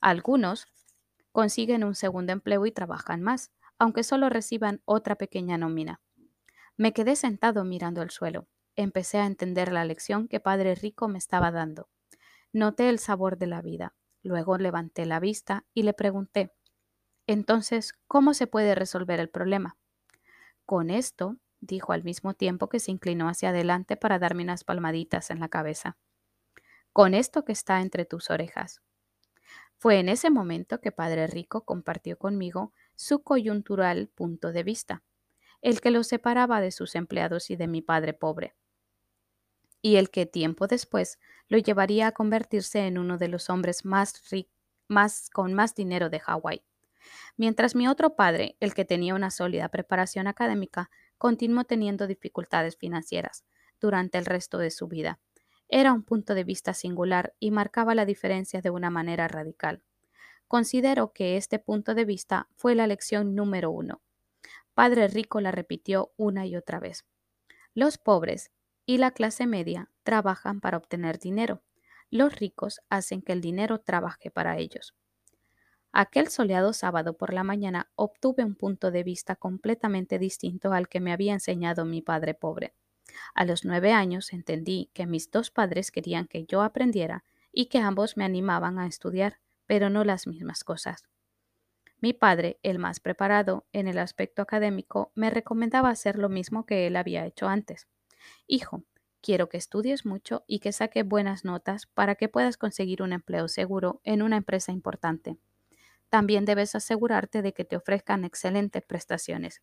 Algunos 0.00 0.66
consiguen 1.36 1.84
un 1.84 1.94
segundo 1.94 2.32
empleo 2.32 2.64
y 2.64 2.72
trabajan 2.72 3.20
más, 3.20 3.52
aunque 3.78 4.04
solo 4.04 4.30
reciban 4.30 4.80
otra 4.86 5.16
pequeña 5.16 5.58
nómina. 5.58 6.00
Me 6.78 6.94
quedé 6.94 7.14
sentado 7.14 7.62
mirando 7.62 8.00
el 8.00 8.08
suelo. 8.08 8.48
Empecé 8.74 9.18
a 9.18 9.26
entender 9.26 9.70
la 9.70 9.84
lección 9.84 10.28
que 10.28 10.40
Padre 10.40 10.74
Rico 10.74 11.08
me 11.08 11.18
estaba 11.18 11.50
dando. 11.50 11.90
Noté 12.54 12.88
el 12.88 12.98
sabor 12.98 13.36
de 13.36 13.48
la 13.48 13.60
vida. 13.60 13.94
Luego 14.22 14.56
levanté 14.56 15.04
la 15.04 15.20
vista 15.20 15.66
y 15.74 15.82
le 15.82 15.92
pregunté, 15.92 16.54
entonces, 17.26 17.92
¿cómo 18.06 18.32
se 18.32 18.46
puede 18.46 18.74
resolver 18.74 19.20
el 19.20 19.28
problema? 19.28 19.76
Con 20.64 20.88
esto, 20.88 21.36
dijo 21.60 21.92
al 21.92 22.02
mismo 22.02 22.32
tiempo 22.32 22.70
que 22.70 22.80
se 22.80 22.92
inclinó 22.92 23.28
hacia 23.28 23.50
adelante 23.50 23.98
para 23.98 24.18
darme 24.18 24.44
unas 24.44 24.64
palmaditas 24.64 25.30
en 25.30 25.40
la 25.40 25.50
cabeza. 25.50 25.98
Con 26.94 27.12
esto 27.12 27.44
que 27.44 27.52
está 27.52 27.82
entre 27.82 28.06
tus 28.06 28.30
orejas. 28.30 28.80
Fue 29.78 29.98
en 30.00 30.10
ese 30.10 30.28
momento 30.28 30.82
que 30.82 30.92
Padre 30.92 31.26
Rico 31.28 31.64
compartió 31.64 32.18
conmigo 32.18 32.74
su 32.94 33.22
coyuntural 33.22 34.08
punto 34.08 34.52
de 34.52 34.62
vista, 34.62 35.02
el 35.62 35.80
que 35.80 35.90
lo 35.90 36.04
separaba 36.04 36.60
de 36.60 36.72
sus 36.72 36.94
empleados 36.94 37.50
y 37.50 37.56
de 37.56 37.68
mi 37.68 37.82
padre 37.82 38.14
pobre, 38.14 38.54
y 39.82 39.96
el 39.96 40.10
que 40.10 40.26
tiempo 40.26 40.66
después 40.66 41.18
lo 41.48 41.58
llevaría 41.58 42.08
a 42.08 42.12
convertirse 42.12 42.86
en 42.86 42.98
uno 42.98 43.18
de 43.18 43.28
los 43.28 43.48
hombres 43.50 43.84
más, 43.84 44.20
con 45.32 45.54
más 45.54 45.74
dinero 45.74 46.10
de 46.10 46.20
Hawái. 46.20 46.62
Mientras 47.36 47.74
mi 47.74 47.88
otro 47.88 48.16
padre, 48.16 48.56
el 48.60 48.74
que 48.74 48.84
tenía 48.84 49.14
una 49.14 49.30
sólida 49.30 49.68
preparación 49.70 50.26
académica, 50.28 50.90
continuó 51.18 51.64
teniendo 51.64 52.06
dificultades 52.06 52.76
financieras 52.76 53.44
durante 53.80 54.18
el 54.18 54.26
resto 54.26 54.58
de 54.58 54.70
su 54.70 54.88
vida. 54.88 55.20
Era 55.68 55.92
un 55.92 56.02
punto 56.02 56.34
de 56.34 56.44
vista 56.44 56.74
singular 56.74 57.34
y 57.40 57.50
marcaba 57.50 57.94
la 57.94 58.04
diferencia 58.06 58.60
de 58.60 58.70
una 58.70 58.90
manera 58.90 59.28
radical. 59.28 59.82
Considero 60.48 61.12
que 61.12 61.36
este 61.36 61.58
punto 61.58 61.94
de 61.94 62.04
vista 62.04 62.48
fue 62.54 62.74
la 62.74 62.86
lección 62.86 63.34
número 63.34 63.70
uno. 63.70 64.00
Padre 64.74 65.08
Rico 65.08 65.40
la 65.40 65.50
repitió 65.50 66.12
una 66.16 66.46
y 66.46 66.54
otra 66.54 66.78
vez. 66.78 67.04
Los 67.74 67.98
pobres 67.98 68.52
y 68.84 68.98
la 68.98 69.10
clase 69.10 69.46
media 69.46 69.90
trabajan 70.04 70.60
para 70.60 70.76
obtener 70.76 71.18
dinero. 71.18 71.62
Los 72.10 72.36
ricos 72.36 72.80
hacen 72.88 73.22
que 73.22 73.32
el 73.32 73.40
dinero 73.40 73.80
trabaje 73.80 74.30
para 74.30 74.58
ellos. 74.58 74.94
Aquel 75.92 76.28
soleado 76.28 76.72
sábado 76.72 77.16
por 77.16 77.32
la 77.32 77.42
mañana 77.42 77.90
obtuve 77.96 78.44
un 78.44 78.54
punto 78.54 78.90
de 78.90 79.02
vista 79.02 79.34
completamente 79.34 80.18
distinto 80.18 80.72
al 80.72 80.88
que 80.88 81.00
me 81.00 81.12
había 81.12 81.32
enseñado 81.32 81.84
mi 81.84 82.02
padre 82.02 82.34
pobre. 82.34 82.74
A 83.34 83.44
los 83.44 83.64
nueve 83.64 83.92
años 83.92 84.32
entendí 84.32 84.90
que 84.94 85.06
mis 85.06 85.30
dos 85.30 85.50
padres 85.50 85.90
querían 85.90 86.26
que 86.26 86.44
yo 86.44 86.62
aprendiera 86.62 87.24
y 87.52 87.66
que 87.66 87.78
ambos 87.78 88.16
me 88.16 88.24
animaban 88.24 88.78
a 88.78 88.86
estudiar, 88.86 89.38
pero 89.66 89.90
no 89.90 90.04
las 90.04 90.26
mismas 90.26 90.64
cosas. 90.64 91.04
Mi 92.00 92.12
padre, 92.14 92.58
el 92.62 92.78
más 92.78 93.00
preparado 93.00 93.66
en 93.72 93.86
el 93.88 93.98
aspecto 93.98 94.40
académico, 94.42 95.12
me 95.14 95.30
recomendaba 95.30 95.90
hacer 95.90 96.16
lo 96.16 96.28
mismo 96.28 96.64
que 96.64 96.86
él 96.86 96.96
había 96.96 97.26
hecho 97.26 97.48
antes. 97.48 97.86
Hijo, 98.46 98.84
quiero 99.22 99.48
que 99.48 99.58
estudies 99.58 100.06
mucho 100.06 100.44
y 100.46 100.60
que 100.60 100.72
saques 100.72 101.06
buenas 101.06 101.44
notas 101.44 101.86
para 101.86 102.16
que 102.16 102.28
puedas 102.28 102.58
conseguir 102.58 103.02
un 103.02 103.12
empleo 103.12 103.48
seguro 103.48 104.00
en 104.04 104.22
una 104.22 104.36
empresa 104.38 104.72
importante. 104.72 105.38
También 106.10 106.44
debes 106.44 106.74
asegurarte 106.74 107.42
de 107.42 107.52
que 107.54 107.64
te 107.64 107.76
ofrezcan 107.76 108.24
excelentes 108.24 108.84
prestaciones. 108.84 109.62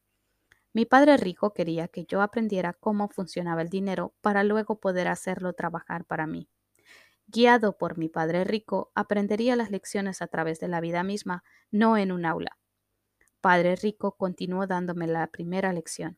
Mi 0.74 0.86
padre 0.86 1.18
rico 1.18 1.54
quería 1.54 1.88
que 1.88 2.06
yo 2.06 2.22
aprendiera 2.22 2.74
cómo 2.74 3.08
funcionaba 3.10 3.62
el 3.62 3.70
dinero 3.70 4.14
para 4.22 4.44
luego 4.44 4.80
poder 4.80 5.08
hacerlo 5.08 5.54
trabajar 5.54 6.06
para 6.06 6.28
mí. 6.28 6.50
Guiado 7.28 7.78
por 7.78 7.98
mi 7.98 8.10
padre 8.10 8.44
rico, 8.44 8.92
aprendería 8.96 9.56
las 9.56 9.72
lecciones 9.72 10.22
a 10.22 10.28
través 10.28 10.60
de 10.60 10.68
la 10.68 10.82
vida 10.82 11.04
misma, 11.04 11.44
no 11.72 11.98
en 11.98 12.12
un 12.12 12.26
aula. 12.26 12.58
Padre 13.42 13.76
rico 13.76 14.16
continuó 14.18 14.68
dándome 14.68 15.08
la 15.08 15.28
primera 15.28 15.74
lección. 15.74 16.18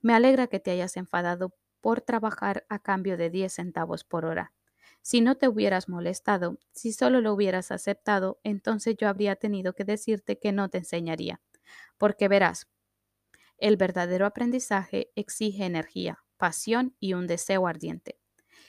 Me 0.00 0.14
alegra 0.14 0.46
que 0.46 0.60
te 0.60 0.70
hayas 0.70 0.96
enfadado 0.96 1.54
por 1.80 2.00
trabajar 2.00 2.66
a 2.68 2.78
cambio 2.78 3.16
de 3.16 3.30
10 3.30 3.52
centavos 3.54 4.04
por 4.04 4.24
hora. 4.24 4.52
Si 5.02 5.20
no 5.20 5.36
te 5.36 5.48
hubieras 5.48 5.88
molestado, 5.88 6.58
si 6.72 6.92
solo 6.92 7.20
lo 7.20 7.32
hubieras 7.34 7.70
aceptado, 7.70 8.40
entonces 8.42 8.96
yo 8.98 9.08
habría 9.08 9.36
tenido 9.36 9.74
que 9.74 9.84
decirte 9.84 10.38
que 10.38 10.52
no 10.52 10.70
te 10.70 10.78
enseñaría. 10.78 11.40
Porque 11.98 12.28
verás, 12.28 12.68
el 13.64 13.78
verdadero 13.78 14.26
aprendizaje 14.26 15.10
exige 15.14 15.64
energía, 15.64 16.22
pasión 16.36 16.94
y 17.00 17.14
un 17.14 17.26
deseo 17.26 17.66
ardiente. 17.66 18.20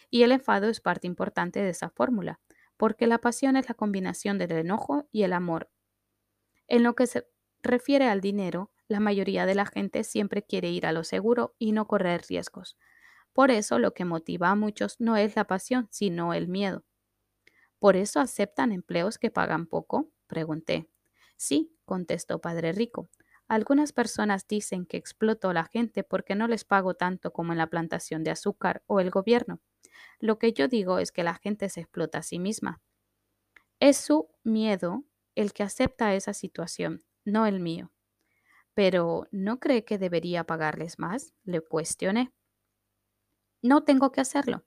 Y 0.09 0.23
el 0.23 0.31
enfado 0.31 0.69
es 0.69 0.79
parte 0.79 1.05
importante 1.05 1.61
de 1.61 1.71
esa 1.71 1.89
fórmula, 1.89 2.39
porque 2.77 3.05
la 3.05 3.17
pasión 3.17 3.57
es 3.57 3.67
la 3.67 3.75
combinación 3.75 4.37
del 4.37 4.53
enojo 4.53 5.09
y 5.11 5.23
el 5.23 5.33
amor. 5.33 5.69
En 6.69 6.83
lo 6.83 6.95
que 6.95 7.07
se 7.07 7.27
refiere 7.61 8.07
al 8.07 8.21
dinero, 8.21 8.71
la 8.87 9.01
mayoría 9.01 9.45
de 9.45 9.55
la 9.55 9.65
gente 9.65 10.05
siempre 10.05 10.43
quiere 10.43 10.69
ir 10.69 10.85
a 10.85 10.93
lo 10.93 11.03
seguro 11.03 11.55
y 11.59 11.73
no 11.73 11.87
correr 11.87 12.21
riesgos. 12.29 12.77
Por 13.33 13.51
eso 13.51 13.79
lo 13.79 13.93
que 13.93 14.05
motiva 14.05 14.49
a 14.49 14.55
muchos 14.55 15.01
no 15.01 15.17
es 15.17 15.35
la 15.35 15.43
pasión, 15.43 15.89
sino 15.91 16.33
el 16.33 16.47
miedo. 16.47 16.85
¿Por 17.79 17.97
eso 17.97 18.21
aceptan 18.21 18.71
empleos 18.71 19.17
que 19.17 19.29
pagan 19.29 19.67
poco? 19.67 20.09
Pregunté. 20.27 20.87
Sí, 21.35 21.75
contestó 21.83 22.39
Padre 22.39 22.71
Rico. 22.71 23.09
Algunas 23.47 23.93
personas 23.93 24.47
dicen 24.47 24.85
que 24.85 24.97
exploto 24.97 25.49
a 25.49 25.53
la 25.53 25.65
gente 25.65 26.03
porque 26.03 26.33
no 26.35 26.47
les 26.47 26.65
pago 26.65 26.95
tanto 26.95 27.31
como 27.31 27.51
en 27.51 27.59
la 27.59 27.67
plantación 27.67 28.23
de 28.23 28.31
azúcar 28.31 28.83
o 28.87 28.99
el 28.99 29.11
gobierno. 29.11 29.61
Lo 30.19 30.39
que 30.39 30.51
yo 30.53 30.67
digo 30.67 30.97
es 30.97 31.11
que 31.11 31.23
la 31.23 31.35
gente 31.35 31.69
se 31.69 31.81
explota 31.81 32.19
a 32.19 32.23
sí 32.23 32.39
misma. 32.39 32.81
Es 33.79 33.97
su 33.97 34.29
miedo 34.43 35.03
el 35.35 35.53
que 35.53 35.63
acepta 35.63 36.15
esa 36.15 36.33
situación, 36.33 37.03
no 37.23 37.45
el 37.45 37.59
mío. 37.59 37.91
Pero 38.73 39.27
¿no 39.31 39.59
cree 39.59 39.85
que 39.85 39.99
debería 39.99 40.43
pagarles 40.43 40.97
más? 40.97 41.33
Le 41.43 41.61
cuestioné. 41.61 42.33
No 43.61 43.83
tengo 43.83 44.11
que 44.11 44.21
hacerlo. 44.21 44.65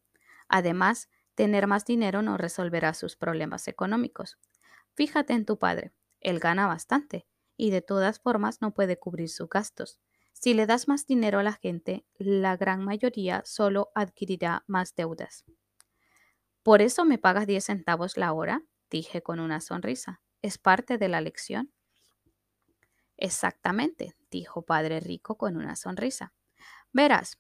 Además, 0.49 1.09
tener 1.35 1.67
más 1.67 1.85
dinero 1.85 2.23
no 2.23 2.37
resolverá 2.37 2.95
sus 2.95 3.17
problemas 3.17 3.67
económicos. 3.67 4.39
Fíjate 4.95 5.33
en 5.33 5.45
tu 5.47 5.59
padre. 5.59 5.93
Él 6.21 6.39
gana 6.39 6.67
bastante 6.67 7.27
y 7.59 7.71
de 7.71 7.83
todas 7.83 8.21
formas 8.21 8.63
no 8.63 8.73
puede 8.73 8.99
cubrir 8.99 9.29
sus 9.29 9.51
gastos. 9.51 9.99
Si 10.33 10.55
le 10.55 10.65
das 10.65 10.89
más 10.89 11.05
dinero 11.05 11.41
a 11.41 11.43
la 11.43 11.53
gente, 11.53 12.07
la 12.17 12.57
gran 12.57 12.83
mayoría 12.83 13.43
solo 13.45 13.91
adquirirá 13.95 14.65
más 14.69 14.95
deudas. 14.95 15.45
¿Por 16.63 16.81
eso 16.81 17.05
me 17.05 17.19
pagas 17.19 17.47
10 17.47 17.65
centavos 17.65 18.17
la 18.17 18.33
hora? 18.33 18.63
dije 18.91 19.23
con 19.23 19.41
una 19.41 19.61
sonrisa. 19.61 20.23
¿Es 20.41 20.57
parte 20.57 20.97
de 20.97 21.09
la 21.09 21.21
lección? 21.21 21.73
Exactamente, 23.17 24.15
dijo 24.31 24.63
Padre 24.63 25.01
Rico 25.01 25.37
con 25.37 25.57
una 25.57 25.75
sonrisa. 25.75 26.33
Verás, 26.93 27.39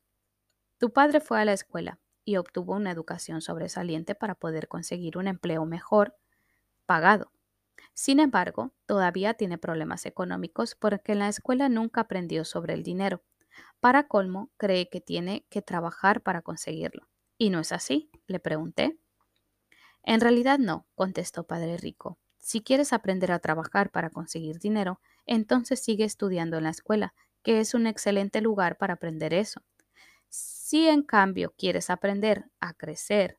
tu 0.79 0.93
padre 0.93 1.21
fue 1.21 1.41
a 1.41 1.45
la 1.45 1.53
escuela 1.53 2.01
y 2.25 2.37
obtuvo 2.37 2.75
una 2.75 2.91
educación 2.91 3.41
sobresaliente 3.41 4.15
para 4.15 4.35
poder 4.35 4.69
conseguir 4.69 5.17
un 5.17 5.29
empleo 5.29 5.65
mejor 5.65 6.17
pagado. 6.85 7.33
Sin 7.94 8.20
embargo, 8.20 8.73
todavía 8.87 9.35
tiene 9.35 9.58
problemas 9.58 10.06
económicos 10.06 10.75
porque 10.75 11.12
en 11.12 11.20
la 11.20 11.28
escuela 11.28 11.68
nunca 11.68 12.02
aprendió 12.02 12.44
sobre 12.44 12.75
el 12.75 12.82
dinero. 12.82 13.23
Para 13.80 14.08
colmo, 14.08 14.50
cree 14.56 14.88
que 14.88 15.00
tiene 15.00 15.47
que 15.50 15.62
trabajar 15.62 16.23
para 16.23 16.42
conseguirlo. 16.42 17.08
¿Y 17.38 17.50
no 17.50 17.61
es 17.61 17.73
así? 17.73 18.11
le 18.26 18.40
pregunté. 18.40 18.99
En 20.02 20.20
realidad 20.20 20.58
no, 20.58 20.87
contestó 20.94 21.47
Padre 21.47 21.76
Rico. 21.76 22.18
Si 22.38 22.62
quieres 22.62 22.92
aprender 22.92 23.32
a 23.32 23.40
trabajar 23.40 23.90
para 23.90 24.11
conseguir 24.11 24.58
dinero, 24.58 25.00
entonces 25.26 25.82
sigue 25.82 26.04
estudiando 26.04 26.56
en 26.56 26.64
la 26.64 26.70
escuela, 26.70 27.14
que 27.42 27.61
es 27.61 27.75
un 27.75 27.87
excelente 27.87 28.40
lugar 28.40 28.78
para 28.78 28.94
aprender 28.94 29.35
eso. 29.35 29.62
Si 30.28 30.88
en 30.88 31.02
cambio 31.02 31.54
quieres 31.56 31.90
aprender 31.90 32.47
a 32.61 32.75
crecer, 32.75 33.38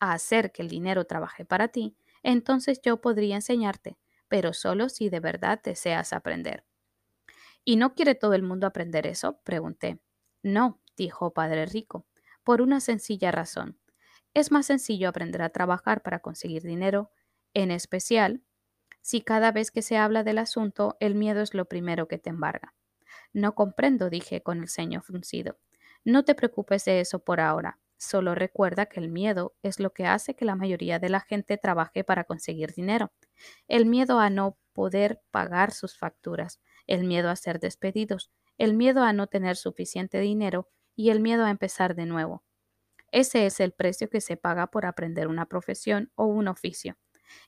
a 0.00 0.12
hacer 0.12 0.52
que 0.52 0.62
el 0.62 0.68
dinero 0.68 1.04
trabaje 1.04 1.44
para 1.44 1.68
ti, 1.68 1.96
entonces 2.24 2.80
yo 2.82 3.00
podría 3.00 3.36
enseñarte, 3.36 3.96
pero 4.28 4.52
solo 4.52 4.88
si 4.88 5.10
de 5.10 5.20
verdad 5.20 5.60
deseas 5.62 6.12
aprender. 6.12 6.64
¿Y 7.64 7.76
no 7.76 7.94
quiere 7.94 8.14
todo 8.14 8.34
el 8.34 8.42
mundo 8.42 8.66
aprender 8.66 9.06
eso? 9.06 9.40
pregunté. 9.44 10.00
No, 10.42 10.80
dijo 10.96 11.32
Padre 11.32 11.66
Rico, 11.66 12.06
por 12.42 12.60
una 12.60 12.80
sencilla 12.80 13.30
razón. 13.30 13.78
Es 14.34 14.50
más 14.50 14.66
sencillo 14.66 15.08
aprender 15.08 15.42
a 15.42 15.50
trabajar 15.50 16.02
para 16.02 16.20
conseguir 16.20 16.62
dinero, 16.62 17.12
en 17.54 17.70
especial 17.70 18.42
si 19.02 19.20
cada 19.22 19.52
vez 19.52 19.70
que 19.70 19.82
se 19.82 19.98
habla 19.98 20.24
del 20.24 20.38
asunto 20.38 20.96
el 21.00 21.14
miedo 21.14 21.42
es 21.42 21.54
lo 21.54 21.66
primero 21.66 22.08
que 22.08 22.18
te 22.18 22.30
embarga. 22.30 22.74
No 23.32 23.54
comprendo, 23.54 24.10
dije 24.10 24.42
con 24.42 24.60
el 24.62 24.68
ceño 24.68 25.02
fruncido. 25.02 25.58
No 26.04 26.24
te 26.24 26.34
preocupes 26.34 26.86
de 26.86 27.00
eso 27.00 27.20
por 27.20 27.40
ahora. 27.40 27.78
Solo 28.04 28.34
recuerda 28.34 28.86
que 28.86 29.00
el 29.00 29.08
miedo 29.08 29.54
es 29.62 29.80
lo 29.80 29.92
que 29.92 30.06
hace 30.06 30.34
que 30.36 30.44
la 30.44 30.56
mayoría 30.56 30.98
de 30.98 31.08
la 31.08 31.20
gente 31.20 31.56
trabaje 31.58 32.04
para 32.04 32.24
conseguir 32.24 32.72
dinero. 32.72 33.12
El 33.68 33.86
miedo 33.86 34.20
a 34.20 34.30
no 34.30 34.58
poder 34.72 35.20
pagar 35.30 35.72
sus 35.72 35.96
facturas, 35.96 36.60
el 36.86 37.04
miedo 37.04 37.30
a 37.30 37.36
ser 37.36 37.60
despedidos, 37.60 38.30
el 38.58 38.74
miedo 38.74 39.02
a 39.02 39.12
no 39.12 39.26
tener 39.28 39.56
suficiente 39.56 40.20
dinero 40.20 40.68
y 40.96 41.10
el 41.10 41.20
miedo 41.20 41.44
a 41.44 41.50
empezar 41.50 41.94
de 41.94 42.06
nuevo. 42.06 42.44
Ese 43.12 43.46
es 43.46 43.60
el 43.60 43.72
precio 43.72 44.10
que 44.10 44.20
se 44.20 44.36
paga 44.36 44.68
por 44.68 44.86
aprender 44.86 45.28
una 45.28 45.46
profesión 45.46 46.12
o 46.16 46.26
un 46.26 46.48
oficio. 46.48 46.98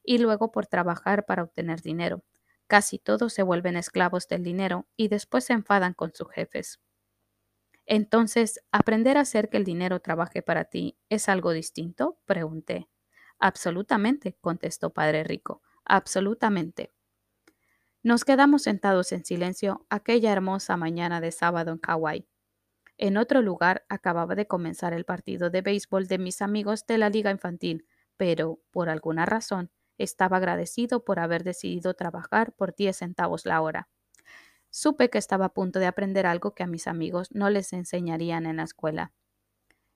y 0.05 0.19
luego 0.19 0.53
por 0.53 0.67
trabajar 0.69 1.27
para 1.27 1.45
obtener 1.45 1.83
dinero. 1.83 2.25
Casi 2.69 2.99
todos 3.01 3.33
se 3.35 3.43
vuelven 3.45 3.77
esclavos 3.77 4.29
del 4.29 4.45
dinero 4.45 4.89
y 4.97 5.09
después 5.09 5.45
se 5.47 5.55
enfadan 5.55 5.95
con 5.95 6.15
sus 6.15 6.31
jefes. 6.33 6.81
Entonces, 7.87 8.61
¿aprender 8.73 9.17
a 9.17 9.21
hacer 9.23 9.49
que 9.49 9.57
el 9.57 9.65
dinero 9.65 10.01
trabaje 10.01 10.43
para 10.43 10.65
ti 10.65 10.99
es 11.09 11.29
algo 11.29 11.53
distinto? 11.53 12.19
Pregunté. 12.27 12.89
Absolutamente, 13.39 14.37
contestó 14.41 14.91
Padre 14.93 15.25
Rico. 15.25 15.63
Absolutamente. 15.85 16.93
Nos 18.03 18.25
quedamos 18.25 18.63
sentados 18.63 19.13
en 19.13 19.25
silencio 19.25 19.85
aquella 19.91 20.33
hermosa 20.33 20.77
mañana 20.79 21.21
de 21.21 21.31
sábado 21.33 21.73
en 21.73 21.81
Hawái. 21.81 22.27
En 22.99 23.17
otro 23.19 23.43
lugar 23.43 23.85
acababa 23.89 24.35
de 24.37 24.47
comenzar 24.49 24.93
el 24.95 25.05
partido 25.05 25.51
de 25.51 25.63
béisbol 25.63 26.09
de 26.09 26.19
mis 26.19 26.43
amigos 26.43 26.87
de 26.87 26.99
la 26.99 27.11
liga 27.11 27.31
infantil, 27.33 27.87
pero, 28.17 28.61
por 28.73 28.89
alguna 28.91 29.27
razón, 29.27 29.71
estaba 29.99 30.39
agradecido 30.39 31.05
por 31.05 31.21
haber 31.21 31.45
decidido 31.45 31.95
trabajar 31.95 32.53
por 32.55 32.75
10 32.77 32.97
centavos 32.99 33.47
la 33.47 33.61
hora. 33.63 33.89
Supe 34.79 35.09
que 35.09 35.17
estaba 35.17 35.47
a 35.47 35.55
punto 35.55 35.79
de 35.79 35.87
aprender 35.87 36.27
algo 36.27 36.55
que 36.55 36.63
a 36.63 36.67
mis 36.67 36.87
amigos 36.87 37.31
no 37.33 37.49
les 37.49 37.73
enseñarían 37.73 38.45
en 38.45 38.59
la 38.59 38.65
escuela. 38.65 39.15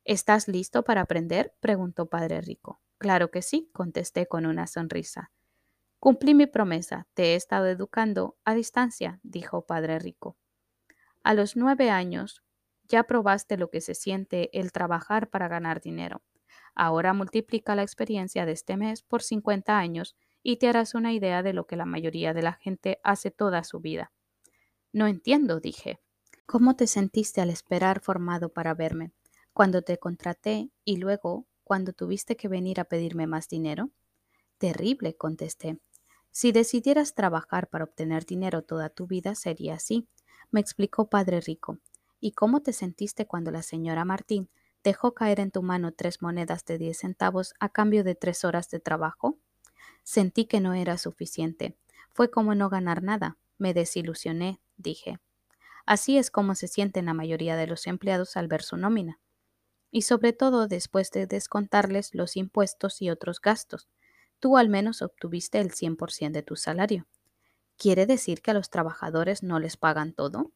¿Estás 0.06 0.48
listo 0.48 0.84
para 0.84 1.02
aprender? 1.02 1.54
preguntó 1.60 2.06
Padre 2.06 2.40
Rico. 2.40 2.80
Claro 2.96 3.30
que 3.30 3.42
sí, 3.42 3.68
contesté 3.74 4.26
con 4.26 4.46
una 4.46 4.66
sonrisa. 4.66 5.32
Cumplí 5.98 6.32
mi 6.32 6.46
promesa, 6.46 7.06
te 7.12 7.24
he 7.24 7.34
estado 7.34 7.66
educando 7.66 8.38
a 8.46 8.54
distancia, 8.54 9.20
dijo 9.22 9.66
Padre 9.66 9.98
Rico. 9.98 10.38
A 11.22 11.34
los 11.34 11.56
nueve 11.56 11.90
años 11.90 12.42
ya 12.84 13.02
probaste 13.02 13.58
lo 13.58 13.68
que 13.68 13.82
se 13.82 13.94
siente 13.94 14.48
el 14.58 14.72
trabajar 14.72 15.28
para 15.28 15.48
ganar 15.48 15.82
dinero. 15.82 16.22
Ahora 16.74 17.12
multiplica 17.12 17.74
la 17.74 17.82
experiencia 17.82 18.46
de 18.46 18.52
este 18.52 18.78
mes 18.78 19.02
por 19.02 19.22
50 19.22 19.76
años 19.76 20.16
y 20.42 20.56
te 20.56 20.68
harás 20.68 20.94
una 20.94 21.12
idea 21.12 21.42
de 21.42 21.52
lo 21.52 21.66
que 21.66 21.76
la 21.76 21.84
mayoría 21.84 22.32
de 22.32 22.40
la 22.40 22.54
gente 22.54 22.98
hace 23.04 23.30
toda 23.30 23.62
su 23.62 23.80
vida. 23.80 24.10
No 24.92 25.06
entiendo, 25.06 25.60
dije. 25.60 26.00
¿Cómo 26.46 26.74
te 26.74 26.88
sentiste 26.88 27.40
al 27.40 27.50
esperar 27.50 28.00
formado 28.00 28.48
para 28.48 28.74
verme? 28.74 29.12
Cuando 29.52 29.82
te 29.82 29.98
contraté 29.98 30.70
y 30.84 30.96
luego 30.96 31.46
cuando 31.62 31.92
tuviste 31.92 32.36
que 32.36 32.48
venir 32.48 32.80
a 32.80 32.84
pedirme 32.84 33.28
más 33.28 33.48
dinero? 33.48 33.90
Terrible, 34.58 35.16
contesté. 35.16 35.78
Si 36.32 36.50
decidieras 36.50 37.14
trabajar 37.14 37.68
para 37.68 37.84
obtener 37.84 38.26
dinero 38.26 38.62
toda 38.62 38.88
tu 38.88 39.06
vida, 39.06 39.36
sería 39.36 39.74
así, 39.74 40.08
me 40.50 40.60
explicó 40.60 41.08
Padre 41.08 41.40
Rico. 41.40 41.78
¿Y 42.18 42.32
cómo 42.32 42.60
te 42.60 42.72
sentiste 42.72 43.26
cuando 43.26 43.50
la 43.50 43.62
señora 43.62 44.04
Martín 44.04 44.50
dejó 44.82 45.14
caer 45.14 45.38
en 45.40 45.50
tu 45.50 45.62
mano 45.62 45.92
tres 45.92 46.20
monedas 46.22 46.64
de 46.64 46.78
diez 46.78 46.98
centavos 46.98 47.54
a 47.60 47.68
cambio 47.68 48.02
de 48.02 48.16
tres 48.16 48.44
horas 48.44 48.68
de 48.70 48.80
trabajo? 48.80 49.38
Sentí 50.02 50.46
que 50.46 50.60
no 50.60 50.74
era 50.74 50.98
suficiente. 50.98 51.76
Fue 52.10 52.30
como 52.30 52.54
no 52.56 52.68
ganar 52.68 53.02
nada. 53.02 53.38
Me 53.58 53.74
desilusioné, 53.74 54.60
dije. 54.80 55.18
Así 55.86 56.18
es 56.18 56.30
como 56.30 56.54
se 56.54 56.68
sienten 56.68 57.06
la 57.06 57.14
mayoría 57.14 57.56
de 57.56 57.66
los 57.66 57.86
empleados 57.86 58.36
al 58.36 58.48
ver 58.48 58.62
su 58.62 58.76
nómina. 58.76 59.18
Y 59.90 60.02
sobre 60.02 60.32
todo 60.32 60.68
después 60.68 61.10
de 61.10 61.26
descontarles 61.26 62.14
los 62.14 62.36
impuestos 62.36 63.02
y 63.02 63.10
otros 63.10 63.40
gastos. 63.40 63.88
Tú 64.38 64.56
al 64.56 64.68
menos 64.68 65.02
obtuviste 65.02 65.58
el 65.58 65.72
100% 65.72 66.32
de 66.32 66.42
tu 66.42 66.56
salario. 66.56 67.06
¿Quiere 67.76 68.06
decir 68.06 68.42
que 68.42 68.50
a 68.50 68.54
los 68.54 68.70
trabajadores 68.70 69.42
no 69.42 69.58
les 69.58 69.76
pagan 69.76 70.12
todo? 70.12 70.52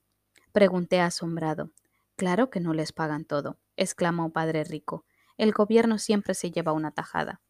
Pregunté 0.52 1.00
asombrado. 1.00 1.70
Claro 2.16 2.48
que 2.48 2.60
no 2.60 2.74
les 2.74 2.92
pagan 2.92 3.24
todo, 3.24 3.58
exclamó 3.76 4.30
Padre 4.30 4.62
Rico. 4.62 5.04
El 5.36 5.52
gobierno 5.52 5.98
siempre 5.98 6.34
se 6.34 6.50
lleva 6.50 6.72
una 6.72 6.92
tajada. 6.92 7.40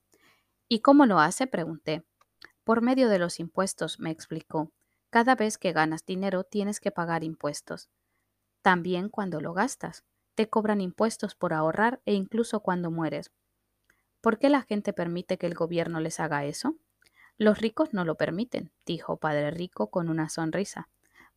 ¿Y 0.68 0.80
cómo 0.80 1.04
lo 1.04 1.18
hace? 1.20 1.46
pregunté. 1.46 2.04
Por 2.64 2.80
medio 2.80 3.08
de 3.10 3.18
los 3.18 3.40
impuestos, 3.40 4.00
me 4.00 4.10
explicó. 4.10 4.72
Cada 5.14 5.37
vez 5.37 5.59
que 5.59 5.73
ganas 5.73 6.04
dinero 6.04 6.42
tienes 6.42 6.80
que 6.80 6.90
pagar 6.90 7.23
impuestos. 7.23 7.88
También 8.62 9.09
cuando 9.09 9.40
lo 9.40 9.55
gastas. 9.55 10.03
Te 10.35 10.50
cobran 10.50 10.81
impuestos 10.81 11.37
por 11.37 11.53
ahorrar 11.53 12.00
e 12.05 12.14
incluso 12.14 12.59
cuando 12.64 12.90
mueres. 12.90 13.31
¿Por 14.20 14.40
qué 14.40 14.48
la 14.48 14.62
gente 14.62 14.92
permite 14.92 15.38
que 15.38 15.46
el 15.46 15.55
gobierno 15.55 16.00
les 16.00 16.18
haga 16.18 16.44
eso? 16.44 16.74
Los 17.38 17.61
ricos 17.61 17.94
no 17.94 18.05
lo 18.05 18.16
permiten, 18.16 18.72
dijo 18.85 19.16
Padre 19.16 19.53
Rico 19.53 19.88
con 19.88 20.09
una 20.09 20.29
sonrisa. 20.29 20.88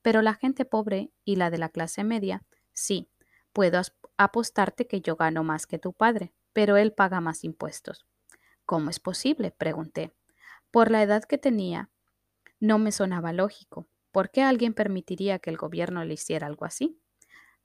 Pero 0.02 0.24
la 0.24 0.34
gente 0.34 0.66
pobre 0.66 1.12
y 1.24 1.36
la 1.36 1.52
de 1.52 1.60
la 1.60 1.70
clase 1.70 2.04
media, 2.04 2.44
sí, 2.74 3.12
puedo 3.54 3.80
apostarte 4.18 4.88
que 4.88 5.02
yo 5.02 5.18
gano 5.18 5.44
más 5.44 5.68
que 5.68 5.78
tu 5.78 5.94
padre, 5.94 6.34
pero 6.52 6.78
él 6.78 6.94
paga 6.94 7.22
más 7.22 7.44
impuestos. 7.44 8.08
¿Cómo 8.66 8.90
es 8.90 9.00
posible? 9.00 9.52
pregunté. 9.52 10.16
Por 10.72 10.90
la 10.90 11.04
edad 11.04 11.26
que 11.26 11.38
tenía, 11.38 11.92
no 12.60 12.80
me 12.80 12.92
sonaba 12.92 13.34
lógico. 13.34 13.88
¿Por 14.12 14.32
qué 14.32 14.42
alguien 14.42 14.74
permitiría 14.74 15.40
que 15.40 15.50
el 15.50 15.58
gobierno 15.58 16.04
le 16.04 16.16
hiciera 16.16 16.48
algo 16.48 16.66
así? 16.66 17.00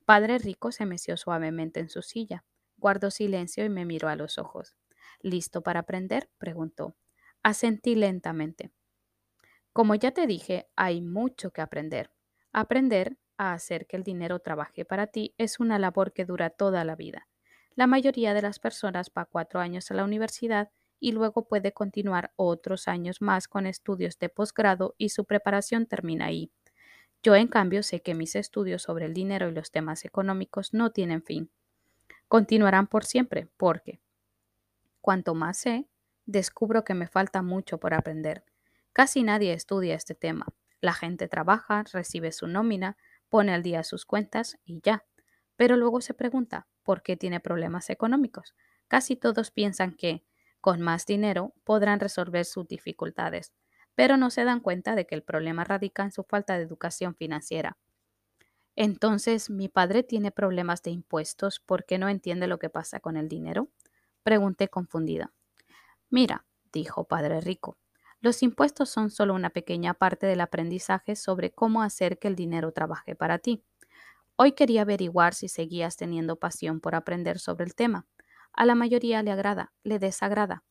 Padre 0.04 0.38
Rico 0.38 0.72
se 0.72 0.86
meció 0.86 1.16
suavemente 1.16 1.80
en 1.80 1.88
su 1.88 2.02
silla, 2.02 2.44
guardó 2.76 3.10
silencio 3.10 3.64
y 3.64 3.68
me 3.68 3.84
miró 3.84 4.08
a 4.08 4.16
los 4.16 4.38
ojos. 4.38 4.76
¿Listo 5.20 5.62
para 5.62 5.80
aprender? 5.80 6.28
preguntó. 6.38 6.96
Asentí 7.42 7.94
lentamente. 7.94 8.72
Como 9.72 9.94
ya 9.94 10.10
te 10.10 10.26
dije, 10.26 10.68
hay 10.76 11.00
mucho 11.00 11.52
que 11.52 11.62
aprender. 11.62 12.10
Aprender 12.52 13.16
a 13.38 13.54
hacer 13.54 13.86
que 13.86 13.96
el 13.96 14.02
dinero 14.02 14.40
trabaje 14.40 14.84
para 14.84 15.06
ti 15.06 15.34
es 15.38 15.60
una 15.60 15.78
labor 15.78 16.12
que 16.12 16.24
dura 16.24 16.50
toda 16.50 16.84
la 16.84 16.96
vida. 16.96 17.28
La 17.74 17.86
mayoría 17.86 18.34
de 18.34 18.42
las 18.42 18.58
personas 18.58 19.10
va 19.16 19.24
cuatro 19.24 19.60
años 19.60 19.90
a 19.90 19.94
la 19.94 20.04
universidad 20.04 20.70
y 21.02 21.10
luego 21.10 21.48
puede 21.48 21.72
continuar 21.72 22.32
otros 22.36 22.86
años 22.86 23.20
más 23.20 23.48
con 23.48 23.66
estudios 23.66 24.20
de 24.20 24.28
posgrado 24.28 24.94
y 24.98 25.08
su 25.08 25.24
preparación 25.24 25.86
termina 25.86 26.26
ahí. 26.26 26.52
Yo, 27.24 27.34
en 27.34 27.48
cambio, 27.48 27.82
sé 27.82 28.02
que 28.02 28.14
mis 28.14 28.36
estudios 28.36 28.82
sobre 28.82 29.06
el 29.06 29.12
dinero 29.12 29.48
y 29.48 29.52
los 29.52 29.72
temas 29.72 30.04
económicos 30.04 30.72
no 30.72 30.92
tienen 30.92 31.24
fin. 31.24 31.50
Continuarán 32.28 32.86
por 32.86 33.04
siempre, 33.04 33.48
porque 33.56 34.00
cuanto 35.00 35.34
más 35.34 35.58
sé, 35.58 35.88
descubro 36.24 36.84
que 36.84 36.94
me 36.94 37.08
falta 37.08 37.42
mucho 37.42 37.78
por 37.78 37.94
aprender. 37.94 38.44
Casi 38.92 39.24
nadie 39.24 39.54
estudia 39.54 39.96
este 39.96 40.14
tema. 40.14 40.46
La 40.80 40.92
gente 40.92 41.26
trabaja, 41.26 41.82
recibe 41.92 42.30
su 42.30 42.46
nómina, 42.46 42.96
pone 43.28 43.52
al 43.52 43.64
día 43.64 43.82
sus 43.82 44.06
cuentas 44.06 44.56
y 44.64 44.80
ya. 44.82 45.04
Pero 45.56 45.76
luego 45.76 46.00
se 46.00 46.14
pregunta, 46.14 46.68
¿por 46.84 47.02
qué 47.02 47.16
tiene 47.16 47.40
problemas 47.40 47.90
económicos? 47.90 48.54
Casi 48.86 49.16
todos 49.16 49.50
piensan 49.50 49.94
que, 49.94 50.22
con 50.62 50.80
más 50.82 51.06
dinero, 51.06 51.54
podrán 51.64 52.00
resolver 52.00 52.46
sus 52.46 52.68
dificultades, 52.68 53.52
pero 53.96 54.16
no 54.16 54.30
se 54.30 54.44
dan 54.44 54.60
cuenta 54.60 54.96
de 54.96 55.06
que 55.06 55.16
el 55.16 55.24
problema 55.24 55.64
radica 55.64 56.04
en 56.04 56.12
su 56.12 56.24
falta 56.24 56.56
de 56.58 56.64
educación 56.64 57.16
financiera. 57.16 57.78
Entonces, 58.76 59.50
¿mi 59.50 59.68
padre 59.68 60.02
tiene 60.02 60.30
problemas 60.30 60.82
de 60.82 60.90
impuestos 60.90 61.60
porque 61.60 61.98
no 61.98 62.08
entiende 62.08 62.46
lo 62.46 62.58
que 62.58 62.70
pasa 62.70 63.00
con 63.00 63.16
el 63.16 63.28
dinero? 63.28 63.68
Pregunté 64.22 64.68
confundida. 64.68 65.32
Mira, 66.10 66.46
dijo 66.72 67.04
Padre 67.04 67.40
Rico, 67.40 67.78
los 68.20 68.42
impuestos 68.42 68.90
son 68.90 69.10
solo 69.10 69.34
una 69.34 69.50
pequeña 69.50 69.94
parte 69.94 70.26
del 70.26 70.40
aprendizaje 70.42 71.16
sobre 71.16 71.52
cómo 71.52 71.82
hacer 71.82 72.18
que 72.18 72.28
el 72.28 72.36
dinero 72.36 72.72
trabaje 72.72 73.16
para 73.16 73.38
ti. 73.38 73.64
Hoy 74.36 74.52
quería 74.52 74.82
averiguar 74.82 75.34
si 75.34 75.48
seguías 75.48 75.96
teniendo 75.96 76.36
pasión 76.36 76.80
por 76.80 76.94
aprender 76.96 77.38
sobre 77.38 77.64
el 77.66 77.74
tema. 77.74 78.06
A 78.54 78.64
la 78.64 78.74
mayoría 78.74 79.22
le 79.22 79.30
agrada, 79.30 79.74
le 79.84 79.98
desagrada. 79.98 80.64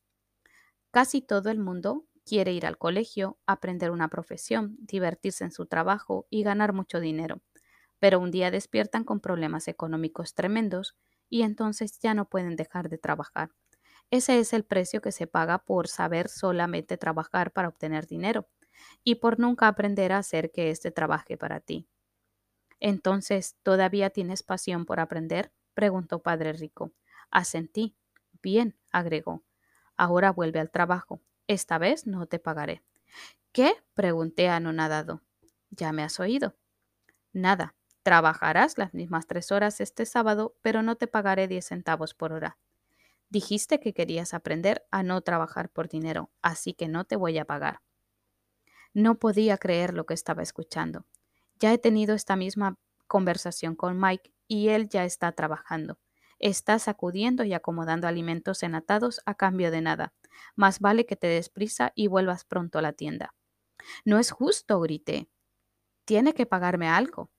Casi 0.90 1.22
todo 1.22 1.50
el 1.50 1.58
mundo 1.58 2.04
quiere 2.24 2.52
ir 2.52 2.66
al 2.66 2.78
colegio, 2.78 3.38
aprender 3.46 3.90
una 3.90 4.08
profesión, 4.08 4.76
divertirse 4.80 5.44
en 5.44 5.50
su 5.52 5.66
trabajo 5.66 6.26
y 6.30 6.42
ganar 6.44 6.72
mucho 6.72 7.00
dinero. 7.00 7.42
Pero 8.00 8.20
un 8.20 8.30
día 8.30 8.50
despiertan 8.50 9.04
con 9.04 9.20
problemas 9.20 9.68
económicos 9.68 10.34
tremendos 10.34 10.96
y 11.30 11.42
entonces 11.42 11.98
ya 12.00 12.14
no 12.14 12.28
pueden 12.28 12.56
dejar 12.56 12.88
de 12.88 12.98
trabajar. 12.98 13.50
Ese 14.10 14.38
es 14.40 14.52
el 14.52 14.64
precio 14.64 15.00
que 15.02 15.12
se 15.12 15.26
paga 15.26 15.58
por 15.64 15.88
saber 15.88 16.28
solamente 16.28 16.96
trabajar 16.98 17.52
para 17.52 17.68
obtener 17.68 18.06
dinero 18.06 18.48
y 19.04 19.16
por 19.16 19.40
nunca 19.40 19.68
aprender 19.68 20.12
a 20.12 20.18
hacer 20.18 20.52
que 20.52 20.70
éste 20.70 20.90
trabaje 20.92 21.38
para 21.38 21.60
ti. 21.60 21.88
Entonces, 22.80 23.56
¿todavía 23.62 24.10
tienes 24.10 24.42
pasión 24.42 24.84
por 24.86 25.00
aprender? 25.00 25.52
preguntó 25.74 26.22
Padre 26.22 26.52
Rico. 26.52 26.92
Asentí. 27.32 27.96
Bien, 28.42 28.76
agregó. 28.92 29.42
Ahora 29.96 30.30
vuelve 30.30 30.60
al 30.60 30.70
trabajo. 30.70 31.20
Esta 31.48 31.78
vez 31.78 32.06
no 32.06 32.26
te 32.26 32.38
pagaré. 32.38 32.84
¿Qué? 33.50 33.74
pregunté 33.94 34.48
anonadado. 34.48 35.22
Ya 35.70 35.90
me 35.92 36.04
has 36.04 36.20
oído. 36.20 36.54
Nada. 37.32 37.74
Trabajarás 38.02 38.78
las 38.78 38.94
mismas 38.94 39.26
tres 39.26 39.52
horas 39.52 39.80
este 39.80 40.06
sábado, 40.06 40.56
pero 40.60 40.82
no 40.82 40.96
te 40.96 41.06
pagaré 41.06 41.46
diez 41.46 41.66
centavos 41.66 42.14
por 42.14 42.32
hora. 42.32 42.58
Dijiste 43.30 43.80
que 43.80 43.94
querías 43.94 44.34
aprender 44.34 44.84
a 44.90 45.02
no 45.02 45.20
trabajar 45.20 45.70
por 45.70 45.88
dinero, 45.88 46.30
así 46.42 46.74
que 46.74 46.88
no 46.88 47.04
te 47.04 47.16
voy 47.16 47.38
a 47.38 47.44
pagar. 47.44 47.80
No 48.92 49.18
podía 49.18 49.56
creer 49.56 49.94
lo 49.94 50.04
que 50.04 50.14
estaba 50.14 50.42
escuchando. 50.42 51.06
Ya 51.60 51.72
he 51.72 51.78
tenido 51.78 52.14
esta 52.14 52.36
misma 52.36 52.76
conversación 53.06 53.76
con 53.76 53.98
Mike 53.98 54.34
y 54.48 54.68
él 54.68 54.88
ya 54.88 55.04
está 55.04 55.32
trabajando. 55.32 55.98
Estás 56.42 56.82
sacudiendo 56.82 57.44
y 57.44 57.54
acomodando 57.54 58.08
alimentos 58.08 58.64
enatados 58.64 59.20
a 59.26 59.34
cambio 59.34 59.70
de 59.70 59.80
nada. 59.80 60.12
Más 60.56 60.80
vale 60.80 61.06
que 61.06 61.14
te 61.14 61.28
des 61.28 61.48
prisa 61.48 61.92
y 61.94 62.08
vuelvas 62.08 62.44
pronto 62.44 62.80
a 62.80 62.82
la 62.82 62.92
tienda. 62.92 63.32
No 64.04 64.18
es 64.18 64.32
justo, 64.32 64.80
grité. 64.80 65.28
Tiene 66.04 66.34
que 66.34 66.44
pagarme 66.44 66.88
algo. 66.88 67.30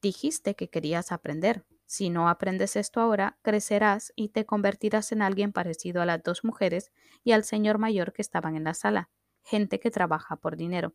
Dijiste 0.00 0.56
que 0.56 0.70
querías 0.70 1.12
aprender. 1.12 1.66
Si 1.84 2.08
no 2.08 2.30
aprendes 2.30 2.76
esto 2.76 3.02
ahora, 3.02 3.38
crecerás 3.42 4.10
y 4.16 4.30
te 4.30 4.46
convertirás 4.46 5.12
en 5.12 5.20
alguien 5.20 5.52
parecido 5.52 6.00
a 6.00 6.06
las 6.06 6.22
dos 6.22 6.42
mujeres 6.42 6.92
y 7.22 7.32
al 7.32 7.44
señor 7.44 7.76
mayor 7.76 8.14
que 8.14 8.22
estaban 8.22 8.56
en 8.56 8.64
la 8.64 8.72
sala, 8.72 9.10
gente 9.42 9.80
que 9.80 9.90
trabaja 9.90 10.36
por 10.36 10.56
dinero, 10.56 10.94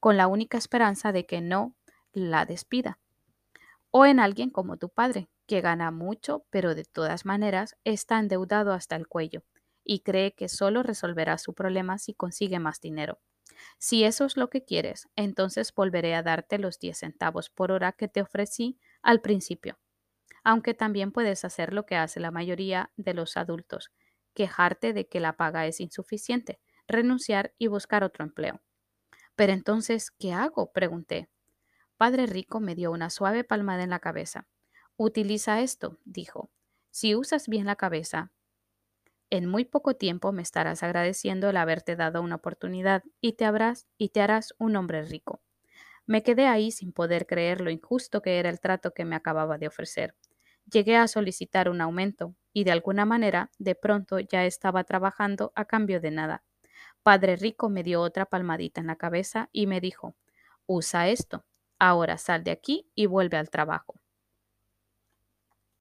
con 0.00 0.16
la 0.16 0.26
única 0.26 0.58
esperanza 0.58 1.12
de 1.12 1.24
que 1.24 1.40
no 1.40 1.76
la 2.12 2.46
despida. 2.46 2.98
O 3.92 4.06
en 4.06 4.18
alguien 4.18 4.50
como 4.50 4.76
tu 4.76 4.88
padre, 4.88 5.28
que 5.46 5.60
gana 5.60 5.90
mucho, 5.90 6.46
pero 6.50 6.74
de 6.74 6.84
todas 6.84 7.24
maneras 7.24 7.76
está 7.84 8.18
endeudado 8.18 8.72
hasta 8.72 8.96
el 8.96 9.06
cuello 9.06 9.44
y 9.84 10.00
cree 10.00 10.34
que 10.34 10.48
solo 10.48 10.82
resolverá 10.82 11.38
su 11.38 11.54
problema 11.54 11.98
si 11.98 12.14
consigue 12.14 12.58
más 12.58 12.80
dinero. 12.80 13.20
Si 13.78 14.04
eso 14.04 14.24
es 14.24 14.36
lo 14.36 14.50
que 14.50 14.64
quieres, 14.64 15.08
entonces 15.16 15.74
volveré 15.74 16.14
a 16.14 16.22
darte 16.22 16.58
los 16.58 16.78
10 16.78 16.98
centavos 16.98 17.50
por 17.50 17.72
hora 17.72 17.92
que 17.92 18.08
te 18.08 18.22
ofrecí 18.22 18.78
al 19.02 19.20
principio 19.20 19.78
aunque 20.44 20.74
también 20.74 21.10
puedes 21.10 21.44
hacer 21.44 21.72
lo 21.72 21.86
que 21.86 21.96
hace 21.96 22.20
la 22.20 22.30
mayoría 22.30 22.92
de 22.96 23.14
los 23.14 23.36
adultos, 23.36 23.90
quejarte 24.34 24.92
de 24.92 25.08
que 25.08 25.20
la 25.20 25.36
paga 25.36 25.66
es 25.66 25.80
insuficiente, 25.80 26.60
renunciar 26.86 27.54
y 27.58 27.66
buscar 27.66 28.04
otro 28.04 28.24
empleo. 28.24 28.60
Pero 29.36 29.52
entonces, 29.52 30.10
¿qué 30.10 30.32
hago? 30.32 30.72
pregunté. 30.72 31.28
Padre 31.96 32.26
Rico 32.26 32.60
me 32.60 32.74
dio 32.74 32.92
una 32.92 33.10
suave 33.10 33.44
palmada 33.44 33.84
en 33.84 33.90
la 33.90 34.00
cabeza. 34.00 34.46
Utiliza 34.96 35.60
esto, 35.60 35.98
dijo. 36.04 36.50
Si 36.90 37.16
usas 37.16 37.48
bien 37.48 37.66
la 37.66 37.74
cabeza, 37.74 38.30
en 39.30 39.48
muy 39.48 39.64
poco 39.64 39.94
tiempo 39.94 40.30
me 40.30 40.42
estarás 40.42 40.84
agradeciendo 40.84 41.50
el 41.50 41.56
haberte 41.56 41.96
dado 41.96 42.22
una 42.22 42.36
oportunidad 42.36 43.02
y 43.20 43.32
te, 43.32 43.44
habrás, 43.44 43.88
y 43.98 44.10
te 44.10 44.20
harás 44.20 44.54
un 44.58 44.76
hombre 44.76 45.02
rico. 45.04 45.42
Me 46.06 46.22
quedé 46.22 46.46
ahí 46.46 46.70
sin 46.70 46.92
poder 46.92 47.26
creer 47.26 47.60
lo 47.60 47.70
injusto 47.70 48.22
que 48.22 48.38
era 48.38 48.50
el 48.50 48.60
trato 48.60 48.92
que 48.92 49.04
me 49.04 49.16
acababa 49.16 49.58
de 49.58 49.66
ofrecer. 49.66 50.14
Llegué 50.70 50.96
a 50.96 51.08
solicitar 51.08 51.68
un 51.68 51.80
aumento 51.80 52.36
y 52.52 52.64
de 52.64 52.72
alguna 52.72 53.04
manera 53.04 53.50
de 53.58 53.74
pronto 53.74 54.20
ya 54.20 54.44
estaba 54.44 54.84
trabajando 54.84 55.52
a 55.56 55.64
cambio 55.64 56.00
de 56.00 56.12
nada. 56.12 56.44
Padre 57.02 57.36
Rico 57.36 57.68
me 57.70 57.82
dio 57.82 58.00
otra 58.02 58.26
palmadita 58.26 58.80
en 58.80 58.88
la 58.88 58.96
cabeza 58.96 59.48
y 59.52 59.66
me 59.66 59.80
dijo, 59.80 60.16
usa 60.66 61.08
esto, 61.08 61.44
ahora 61.78 62.18
sal 62.18 62.44
de 62.44 62.52
aquí 62.52 62.90
y 62.94 63.06
vuelve 63.06 63.38
al 63.38 63.50
trabajo. 63.50 64.00